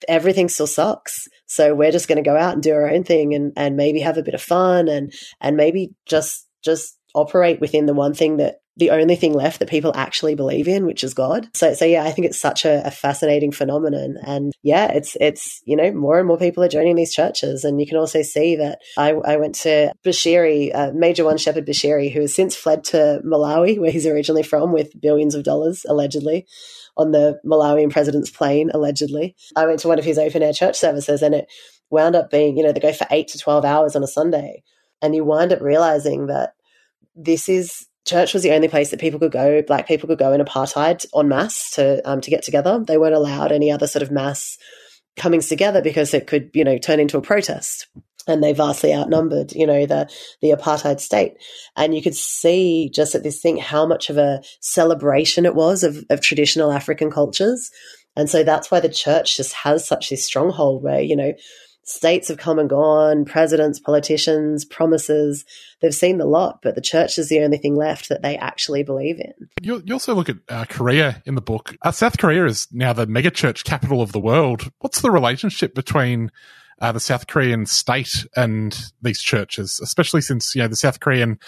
[0.08, 1.28] everything still sucks.
[1.46, 4.00] So we're just going to go out and do our own thing and and maybe
[4.00, 8.38] have a bit of fun and and maybe just just operate within the one thing
[8.38, 11.48] that the only thing left that people actually believe in, which is God.
[11.54, 14.18] So, so yeah, I think it's such a, a, fascinating phenomenon.
[14.26, 17.64] And yeah, it's, it's, you know, more and more people are joining these churches.
[17.64, 21.68] And you can also see that I, I went to Bushiri, uh, Major One Shepherd
[21.68, 25.86] Bushiri, who has since fled to Malawi, where he's originally from with billions of dollars,
[25.88, 26.48] allegedly
[26.98, 29.36] on the Malawian president's plane, allegedly.
[29.56, 31.48] I went to one of his open air church services and it
[31.92, 34.64] wound up being, you know, they go for eight to 12 hours on a Sunday.
[35.04, 36.54] And you wind up realizing that
[37.16, 40.34] this is church was the only place that people could go, black people could go
[40.34, 42.84] in apartheid en masse to um, to get together.
[42.86, 44.58] They weren't allowed any other sort of mass
[45.18, 47.88] comings together because it could, you know, turn into a protest.
[48.28, 50.10] And they vastly outnumbered, you know, the
[50.42, 51.34] the apartheid state.
[51.76, 55.84] And you could see just at this thing how much of a celebration it was
[55.84, 57.72] of, of traditional African cultures.
[58.16, 61.34] And so that's why the church just has such this stronghold where, you know,
[61.84, 65.46] states have come and gone, presidents, politicians, promises.
[65.82, 68.84] They've seen the lot, but the church is the only thing left that they actually
[68.84, 69.34] believe in.
[69.62, 71.76] You, you also look at uh, Korea in the book.
[71.82, 74.72] Uh, South Korea is now the megachurch capital of the world.
[74.80, 76.32] What's the relationship between
[76.80, 81.40] uh, the South Korean state and these churches, especially since you know the South Korean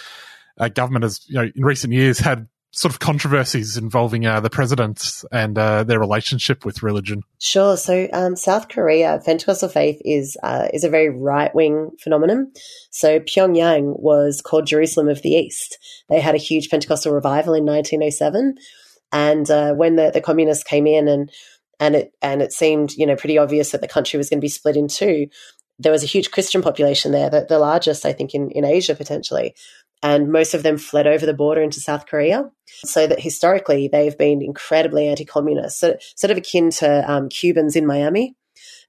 [0.58, 4.50] uh, government has you know in recent years had sort of controversies involving uh, the
[4.50, 7.22] president and uh, their relationship with religion?
[7.38, 7.76] Sure.
[7.76, 12.52] So um, South Korea, Pentecostal faith is uh, is a very right wing phenomenon.
[12.90, 15.78] So Pyongyang was called Jerusalem of the East.
[16.08, 18.56] They had a huge Pentecostal revival in 1907,
[19.12, 21.30] and uh, when the, the communists came in and
[21.78, 24.44] and it and it seemed you know pretty obvious that the country was going to
[24.44, 25.28] be split in two.
[25.80, 28.94] There was a huge Christian population there, the, the largest, I think, in, in Asia
[28.94, 29.56] potentially
[30.04, 32.50] and most of them fled over the border into South Korea.
[32.84, 37.86] So that historically they've been incredibly anti-communist, so, sort of akin to um, Cubans in
[37.86, 38.36] Miami.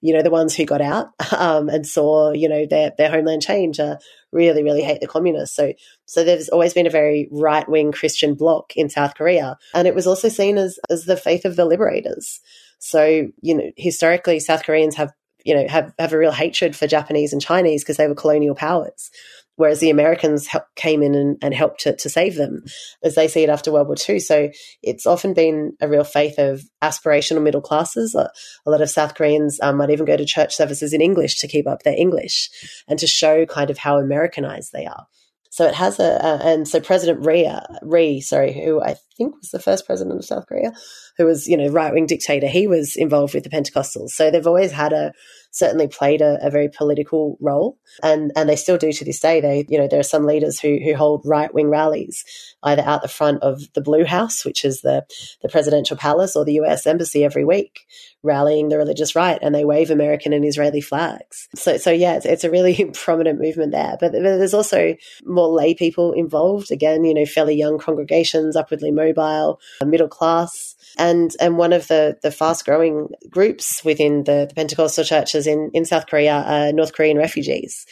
[0.01, 3.41] You know, the ones who got out um, and saw, you know, their their homeland
[3.41, 3.95] change, uh,
[4.31, 5.55] really, really hate the communists.
[5.55, 5.73] So,
[6.05, 9.95] so there's always been a very right wing Christian bloc in South Korea, and it
[9.95, 12.41] was also seen as as the faith of the liberators.
[12.79, 15.13] So, you know, historically, South Koreans have
[15.45, 18.55] you know have have a real hatred for Japanese and Chinese because they were colonial
[18.55, 19.09] powers
[19.55, 22.63] whereas the Americans help, came in and, and helped to, to, save them,
[23.03, 24.19] as they see it after World War II.
[24.19, 24.49] So
[24.81, 28.15] it's often been a real faith of aspirational middle classes.
[28.15, 28.29] A,
[28.65, 31.47] a lot of South Koreans um, might even go to church services in English to
[31.47, 32.49] keep up their English
[32.87, 35.07] and to show kind of how Americanized they are.
[35.55, 39.59] So it has a, and so President Ria, Ri, sorry, who I think was the
[39.59, 40.73] first president of South Korea,
[41.17, 44.09] who was, you know, right wing dictator, he was involved with the Pentecostals.
[44.09, 45.13] So they've always had a
[45.55, 49.39] certainly played a, a, very political role, and and they still do to this day.
[49.39, 52.23] They you know there are some leaders who who hold right wing rallies
[52.63, 55.05] either out the front of the Blue House, which is the
[55.41, 56.85] the presidential palace, or the U.S.
[56.85, 57.85] embassy every week,
[58.21, 61.47] rallying the religious right, and they wave American and Israeli flags.
[61.55, 63.95] So so yeah, it's, it's a really prominent movement there.
[63.99, 66.71] But there's also more lay people involved.
[66.71, 72.17] Again, you know, fairly young congregations, upwardly mobile, middle class and and one of the
[72.21, 76.93] the fast growing groups within the, the, Pentecostal churches in in South Korea are North
[76.93, 77.85] Korean refugees,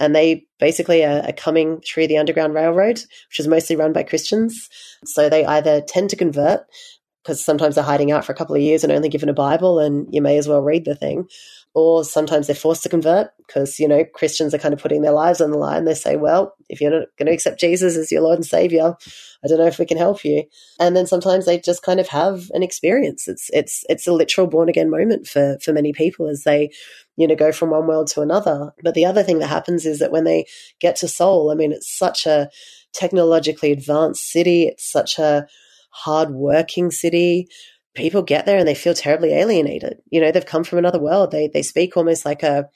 [0.00, 2.98] and they basically are, are, coming through the Underground Railroad,
[3.28, 4.68] which is mostly run by Christians.
[5.04, 6.66] So they either tend to convert
[7.24, 9.78] because sometimes they're hiding out for a couple of years and only given a Bible,
[9.78, 11.26] and you may as well read the thing.
[11.72, 15.10] Or sometimes they're forced to convert because, you know, Christians are kind of putting their
[15.12, 15.86] lives on the line.
[15.86, 18.94] They say, well, if you're not going to accept Jesus as your Lord and Savior,
[19.44, 20.44] I don't know if we can help you.
[20.78, 23.26] And then sometimes they just kind of have an experience.
[23.26, 26.70] It's, it's, it's a literal born again moment for, for many people as they,
[27.16, 28.72] you know, go from one world to another.
[28.84, 30.46] But the other thing that happens is that when they
[30.78, 32.50] get to Seoul, I mean, it's such a
[32.92, 34.68] technologically advanced city.
[34.68, 35.48] It's such a
[35.94, 37.48] hardworking city
[37.94, 39.98] people get there and they feel terribly alienated.
[40.10, 41.30] You know, they've come from another world.
[41.30, 42.68] They they speak almost like a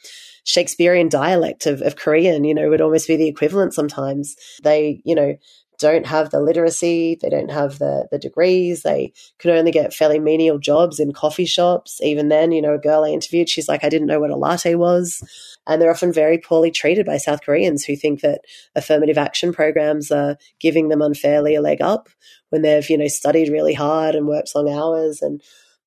[0.45, 4.35] Shakespearean dialect of, of Korean, you know, would almost be the equivalent sometimes.
[4.63, 5.35] They, you know,
[5.79, 10.19] don't have the literacy, they don't have the the degrees, they can only get fairly
[10.19, 12.01] menial jobs in coffee shops.
[12.03, 14.37] Even then, you know, a girl I interviewed, she's like, I didn't know what a
[14.37, 15.23] latte was.
[15.67, 18.41] And they're often very poorly treated by South Koreans who think that
[18.75, 22.09] affirmative action programs are giving them unfairly a leg up
[22.51, 25.43] when they've, you know, studied really hard and worked long hours and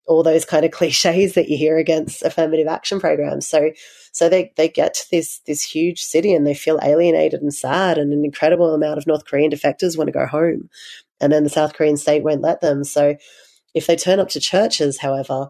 [0.07, 3.47] all those kind of cliches that you hear against affirmative action programs.
[3.47, 3.71] So
[4.11, 7.97] so they, they get to this this huge city and they feel alienated and sad
[7.97, 10.69] and an incredible amount of North Korean defectors want to go home.
[11.19, 12.83] And then the South Korean state won't let them.
[12.83, 13.15] So
[13.73, 15.49] if they turn up to churches, however,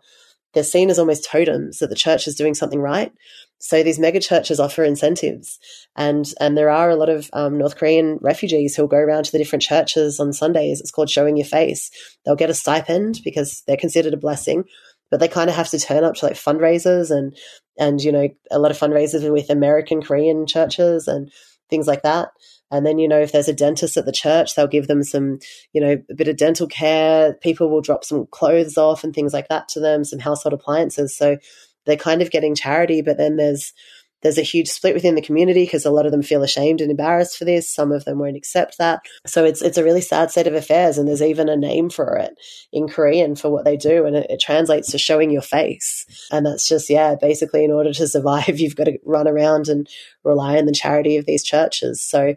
[0.53, 3.11] they're seen as almost totems that the church is doing something right.
[3.59, 5.59] So these mega churches offer incentives,
[5.95, 9.31] and and there are a lot of um, North Korean refugees who'll go around to
[9.31, 10.81] the different churches on Sundays.
[10.81, 11.91] It's called showing your face.
[12.25, 14.63] They'll get a stipend because they're considered a blessing,
[15.11, 17.37] but they kind of have to turn up to like fundraisers and
[17.81, 21.29] and you know a lot of fundraisers with American Korean churches and
[21.69, 22.29] things like that.
[22.71, 25.39] And then, you know, if there's a dentist at the church, they'll give them some,
[25.73, 27.33] you know, a bit of dental care.
[27.33, 31.15] People will drop some clothes off and things like that to them, some household appliances.
[31.15, 31.37] So
[31.85, 33.73] they're kind of getting charity, but then there's
[34.21, 36.91] there's a huge split within the community because a lot of them feel ashamed and
[36.91, 37.73] embarrassed for this.
[37.73, 39.01] Some of them won't accept that.
[39.25, 42.15] So it's it's a really sad state of affairs, and there's even a name for
[42.17, 42.33] it
[42.71, 46.05] in Korean for what they do, and it, it translates to showing your face.
[46.31, 49.87] And that's just yeah, basically in order to survive, you've got to run around and
[50.23, 52.01] rely on the charity of these churches.
[52.01, 52.35] So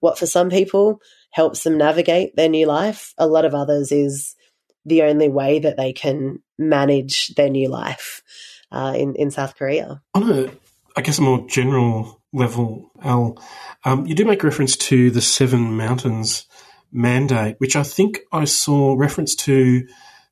[0.00, 4.36] what for some people helps them navigate their new life, a lot of others is
[4.84, 8.22] the only way that they can manage their new life
[8.70, 10.00] uh, in in South Korea.
[10.14, 10.50] On a,
[10.96, 13.42] I guess, a more general level, Al,
[13.84, 16.46] um, you do make reference to the Seven Mountains
[16.92, 19.86] mandate, which I think I saw reference to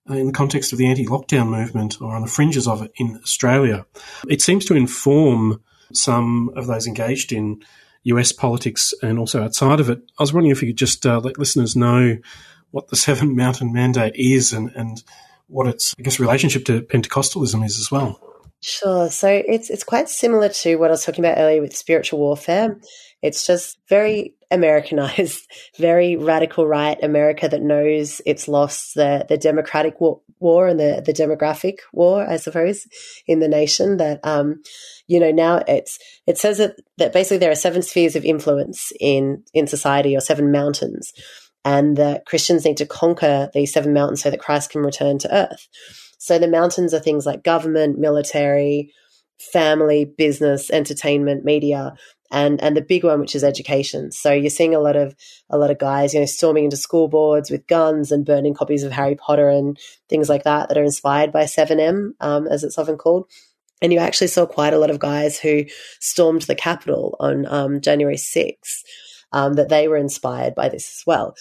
[0.08, 3.18] uh, in the context of the anti-lockdown movement or on the fringes of it in
[3.22, 3.86] Australia.
[4.28, 5.60] It seems to inform
[5.92, 7.62] some of those engaged in
[8.04, 10.02] US politics and also outside of it.
[10.18, 12.18] I was wondering if you could just uh, let listeners know
[12.70, 15.02] what the Seven Mountain Mandate is and, and
[15.46, 18.20] what its, I guess, relationship to Pentecostalism is as well.
[18.64, 19.10] Sure.
[19.10, 22.78] So it's it's quite similar to what I was talking about earlier with spiritual warfare.
[23.20, 30.00] It's just very Americanized, very radical right America that knows it's lost the the democratic
[30.00, 32.86] war, war and the the demographic war, I suppose,
[33.26, 33.96] in the nation.
[33.96, 34.62] That um,
[35.08, 35.98] you know, now it's
[36.28, 40.20] it says that that basically there are seven spheres of influence in in society or
[40.20, 41.12] seven mountains,
[41.64, 45.34] and that Christians need to conquer these seven mountains so that Christ can return to
[45.34, 45.66] earth.
[46.22, 48.92] So the mountains are things like government, military,
[49.40, 51.94] family, business, entertainment, media,
[52.30, 54.12] and and the big one, which is education.
[54.12, 55.16] So you're seeing a lot of
[55.50, 58.84] a lot of guys, you know, storming into school boards with guns and burning copies
[58.84, 59.76] of Harry Potter and
[60.08, 63.26] things like that that are inspired by 7M, um, as it's often called.
[63.82, 65.64] And you actually saw quite a lot of guys who
[65.98, 68.84] stormed the Capitol on um, January 6th.
[69.34, 71.34] Um, that they were inspired by this as well.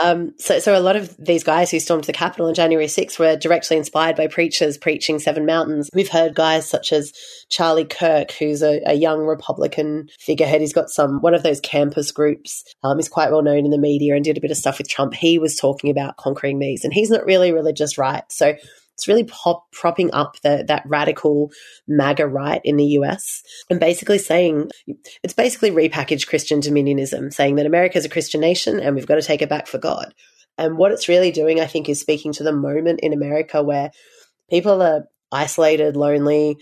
[0.00, 3.18] Um, so, so a lot of these guys who stormed the Capitol on January 6th
[3.18, 5.90] were directly inspired by preachers preaching Seven Mountains.
[5.92, 7.12] We've heard guys such as
[7.50, 10.60] Charlie Kirk, who's a, a young Republican figurehead.
[10.60, 12.64] He's got some, one of those campus groups.
[12.82, 14.88] Um, he's quite well known in the media and did a bit of stuff with
[14.88, 15.14] Trump.
[15.14, 18.24] He was talking about conquering these and he's not really religious, right?
[18.30, 18.54] So
[19.02, 21.50] it's really pop, propping up the, that radical
[21.88, 24.70] MAGA right in the US and basically saying
[25.24, 29.16] it's basically repackaged Christian dominionism, saying that America is a Christian nation and we've got
[29.16, 30.14] to take it back for God.
[30.56, 33.90] And what it's really doing, I think, is speaking to the moment in America where
[34.48, 36.58] people are isolated, lonely,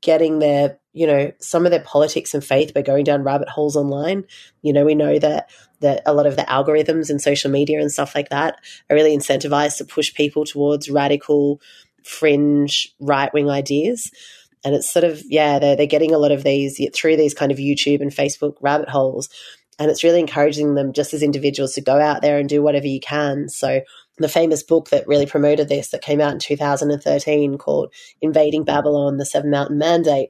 [0.00, 3.76] getting their, you know, some of their politics and faith by going down rabbit holes
[3.76, 4.24] online.
[4.60, 7.90] You know, we know that that a lot of the algorithms in social media and
[7.90, 8.56] stuff like that
[8.88, 11.60] are really incentivized to push people towards radical,
[12.04, 14.10] fringe, right wing ideas.
[14.64, 17.50] And it's sort of, yeah, they're, they're getting a lot of these through these kind
[17.50, 19.28] of YouTube and Facebook rabbit holes.
[19.78, 22.86] And it's really encouraging them just as individuals to go out there and do whatever
[22.86, 23.48] you can.
[23.48, 23.80] So
[24.18, 29.16] the famous book that really promoted this that came out in 2013 called Invading Babylon,
[29.16, 30.28] the Seven Mountain Mandate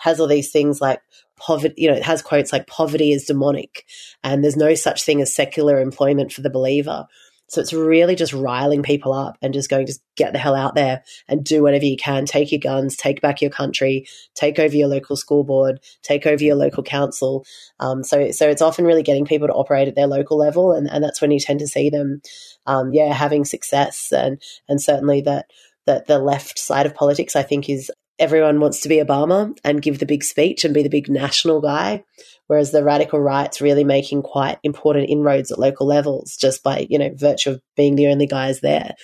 [0.00, 1.00] has all these things like
[1.36, 3.84] poverty, you know, it has quotes like poverty is demonic
[4.22, 7.06] and there's no such thing as secular employment for the believer.
[7.48, 10.76] So it's really just riling people up and just going, just get the hell out
[10.76, 12.24] there and do whatever you can.
[12.24, 16.44] Take your guns, take back your country, take over your local school board, take over
[16.44, 17.44] your local council.
[17.80, 20.88] Um, so, so it's often really getting people to operate at their local level, and,
[20.88, 22.22] and that's when you tend to see them,
[22.66, 24.12] um, yeah, having success.
[24.12, 25.50] And and certainly that
[25.86, 27.90] that the left side of politics, I think, is
[28.20, 31.60] everyone wants to be Obama and give the big speech and be the big national
[31.60, 32.04] guy,
[32.46, 36.98] whereas the radical right's really making quite important inroads at local levels just by you
[36.98, 38.94] know virtue of being the only guys there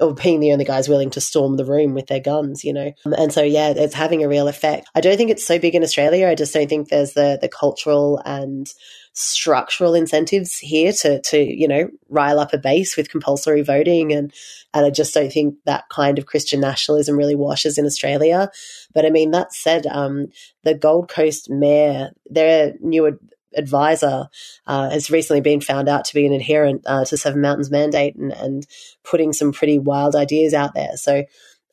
[0.00, 2.92] or being the only guys willing to storm the room with their guns, you know.
[3.06, 4.88] Um, and so yeah, it's having a real effect.
[4.94, 6.28] I don't think it's so big in Australia.
[6.28, 8.66] I just don't think there's the the cultural and
[9.14, 14.32] structural incentives here to to you know rile up a base with compulsory voting and
[14.74, 18.50] and I just don't think that kind of Christian nationalism really washes in Australia.
[18.92, 20.26] But I mean that said, um,
[20.64, 23.18] the Gold Coast mayor, their new
[23.56, 24.28] advisor
[24.66, 28.16] uh, has recently been found out to be an adherent uh, to Seven Mountains mandate
[28.16, 28.66] and, and
[29.04, 30.96] putting some pretty wild ideas out there.
[30.96, 31.24] So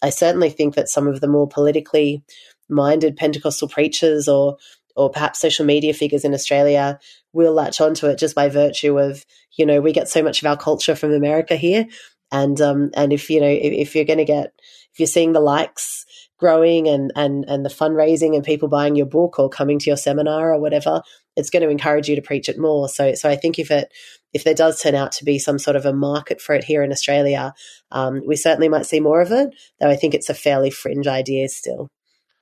[0.03, 2.23] I certainly think that some of the more politically
[2.69, 4.57] minded Pentecostal preachers or
[4.95, 6.99] or perhaps social media figures in Australia
[7.33, 9.25] will latch onto it just by virtue of,
[9.57, 11.87] you know, we get so much of our culture from America here.
[12.31, 14.53] And, um, and if, you know, if, if you're going to get,
[14.93, 16.05] if you're seeing the likes
[16.37, 19.97] growing and, and, and the fundraising and people buying your book or coming to your
[19.97, 21.01] seminar or whatever,
[21.35, 22.89] it's going to encourage you to preach it more.
[22.89, 23.93] So, so I think if it,
[24.33, 26.83] if there does turn out to be some sort of a market for it here
[26.83, 27.53] in Australia,
[27.91, 31.07] um, we certainly might see more of it, though I think it's a fairly fringe
[31.07, 31.89] idea still.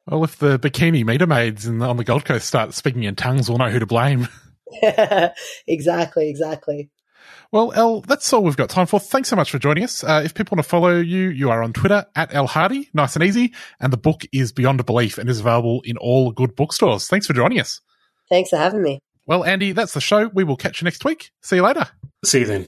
[0.10, 3.48] Well, if the bikini meter maids in, on the Gold Coast start speaking in tongues,
[3.48, 4.28] we'll know who to blame.
[5.68, 6.90] exactly, exactly.
[7.52, 9.00] Well, Elle, that's all we've got time for.
[9.00, 10.04] Thanks so much for joining us.
[10.04, 13.16] Uh, if people want to follow you, you are on Twitter at Elle Hardy, nice
[13.16, 13.54] and easy.
[13.80, 17.08] And the book is Beyond Belief and is available in all good bookstores.
[17.08, 17.82] Thanks for joining us.
[18.30, 19.00] Thanks for having me.
[19.26, 20.28] Well, Andy, that's the show.
[20.28, 21.32] We will catch you next week.
[21.42, 21.88] See you later.
[22.24, 22.68] See you then.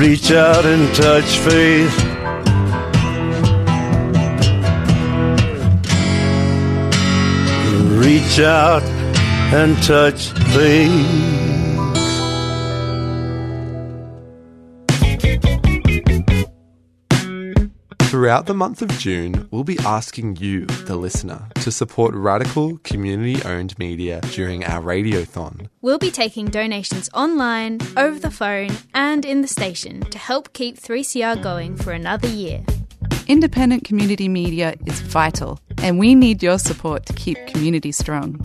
[0.00, 1.94] Reach out and touch faith.
[8.02, 8.82] Reach out
[9.52, 11.39] and touch faith.
[18.20, 23.42] Throughout the month of June, we'll be asking you, the listener, to support radical, community
[23.44, 25.70] owned media during our radiothon.
[25.80, 30.78] We'll be taking donations online, over the phone, and in the station to help keep
[30.78, 32.62] 3CR going for another year.
[33.26, 38.38] Independent community media is vital, and we need your support to keep community strong.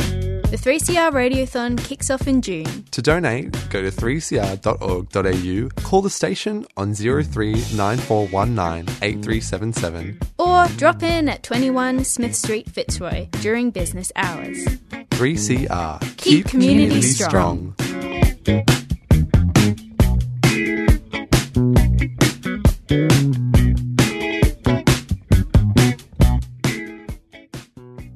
[0.56, 2.86] The 3CR Radiothon kicks off in June.
[2.92, 11.28] To donate, go to 3cr.org.au, call the station on 03 9419 8377, Or drop in
[11.28, 14.58] at 21 Smith Street, Fitzroy during business hours.
[15.10, 16.16] 3CR.
[16.16, 17.76] Keep community strong.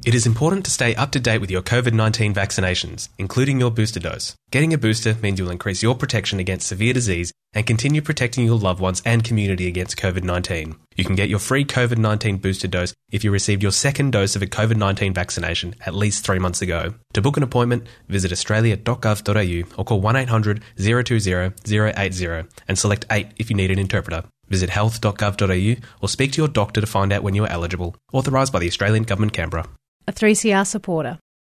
[0.09, 3.69] It is important to stay up to date with your COVID 19 vaccinations, including your
[3.69, 4.35] booster dose.
[4.49, 8.57] Getting a booster means you'll increase your protection against severe disease and continue protecting your
[8.57, 10.75] loved ones and community against COVID 19.
[10.95, 14.35] You can get your free COVID 19 booster dose if you received your second dose
[14.35, 16.95] of a COVID 19 vaccination at least three months ago.
[17.13, 23.27] To book an appointment, visit australia.gov.au or call 1 800 020 080 and select 8
[23.37, 24.23] if you need an interpreter.
[24.47, 27.95] Visit health.gov.au or speak to your doctor to find out when you are eligible.
[28.11, 29.69] Authorised by the Australian Government, Canberra.
[30.09, 31.19] A 3CR supporter.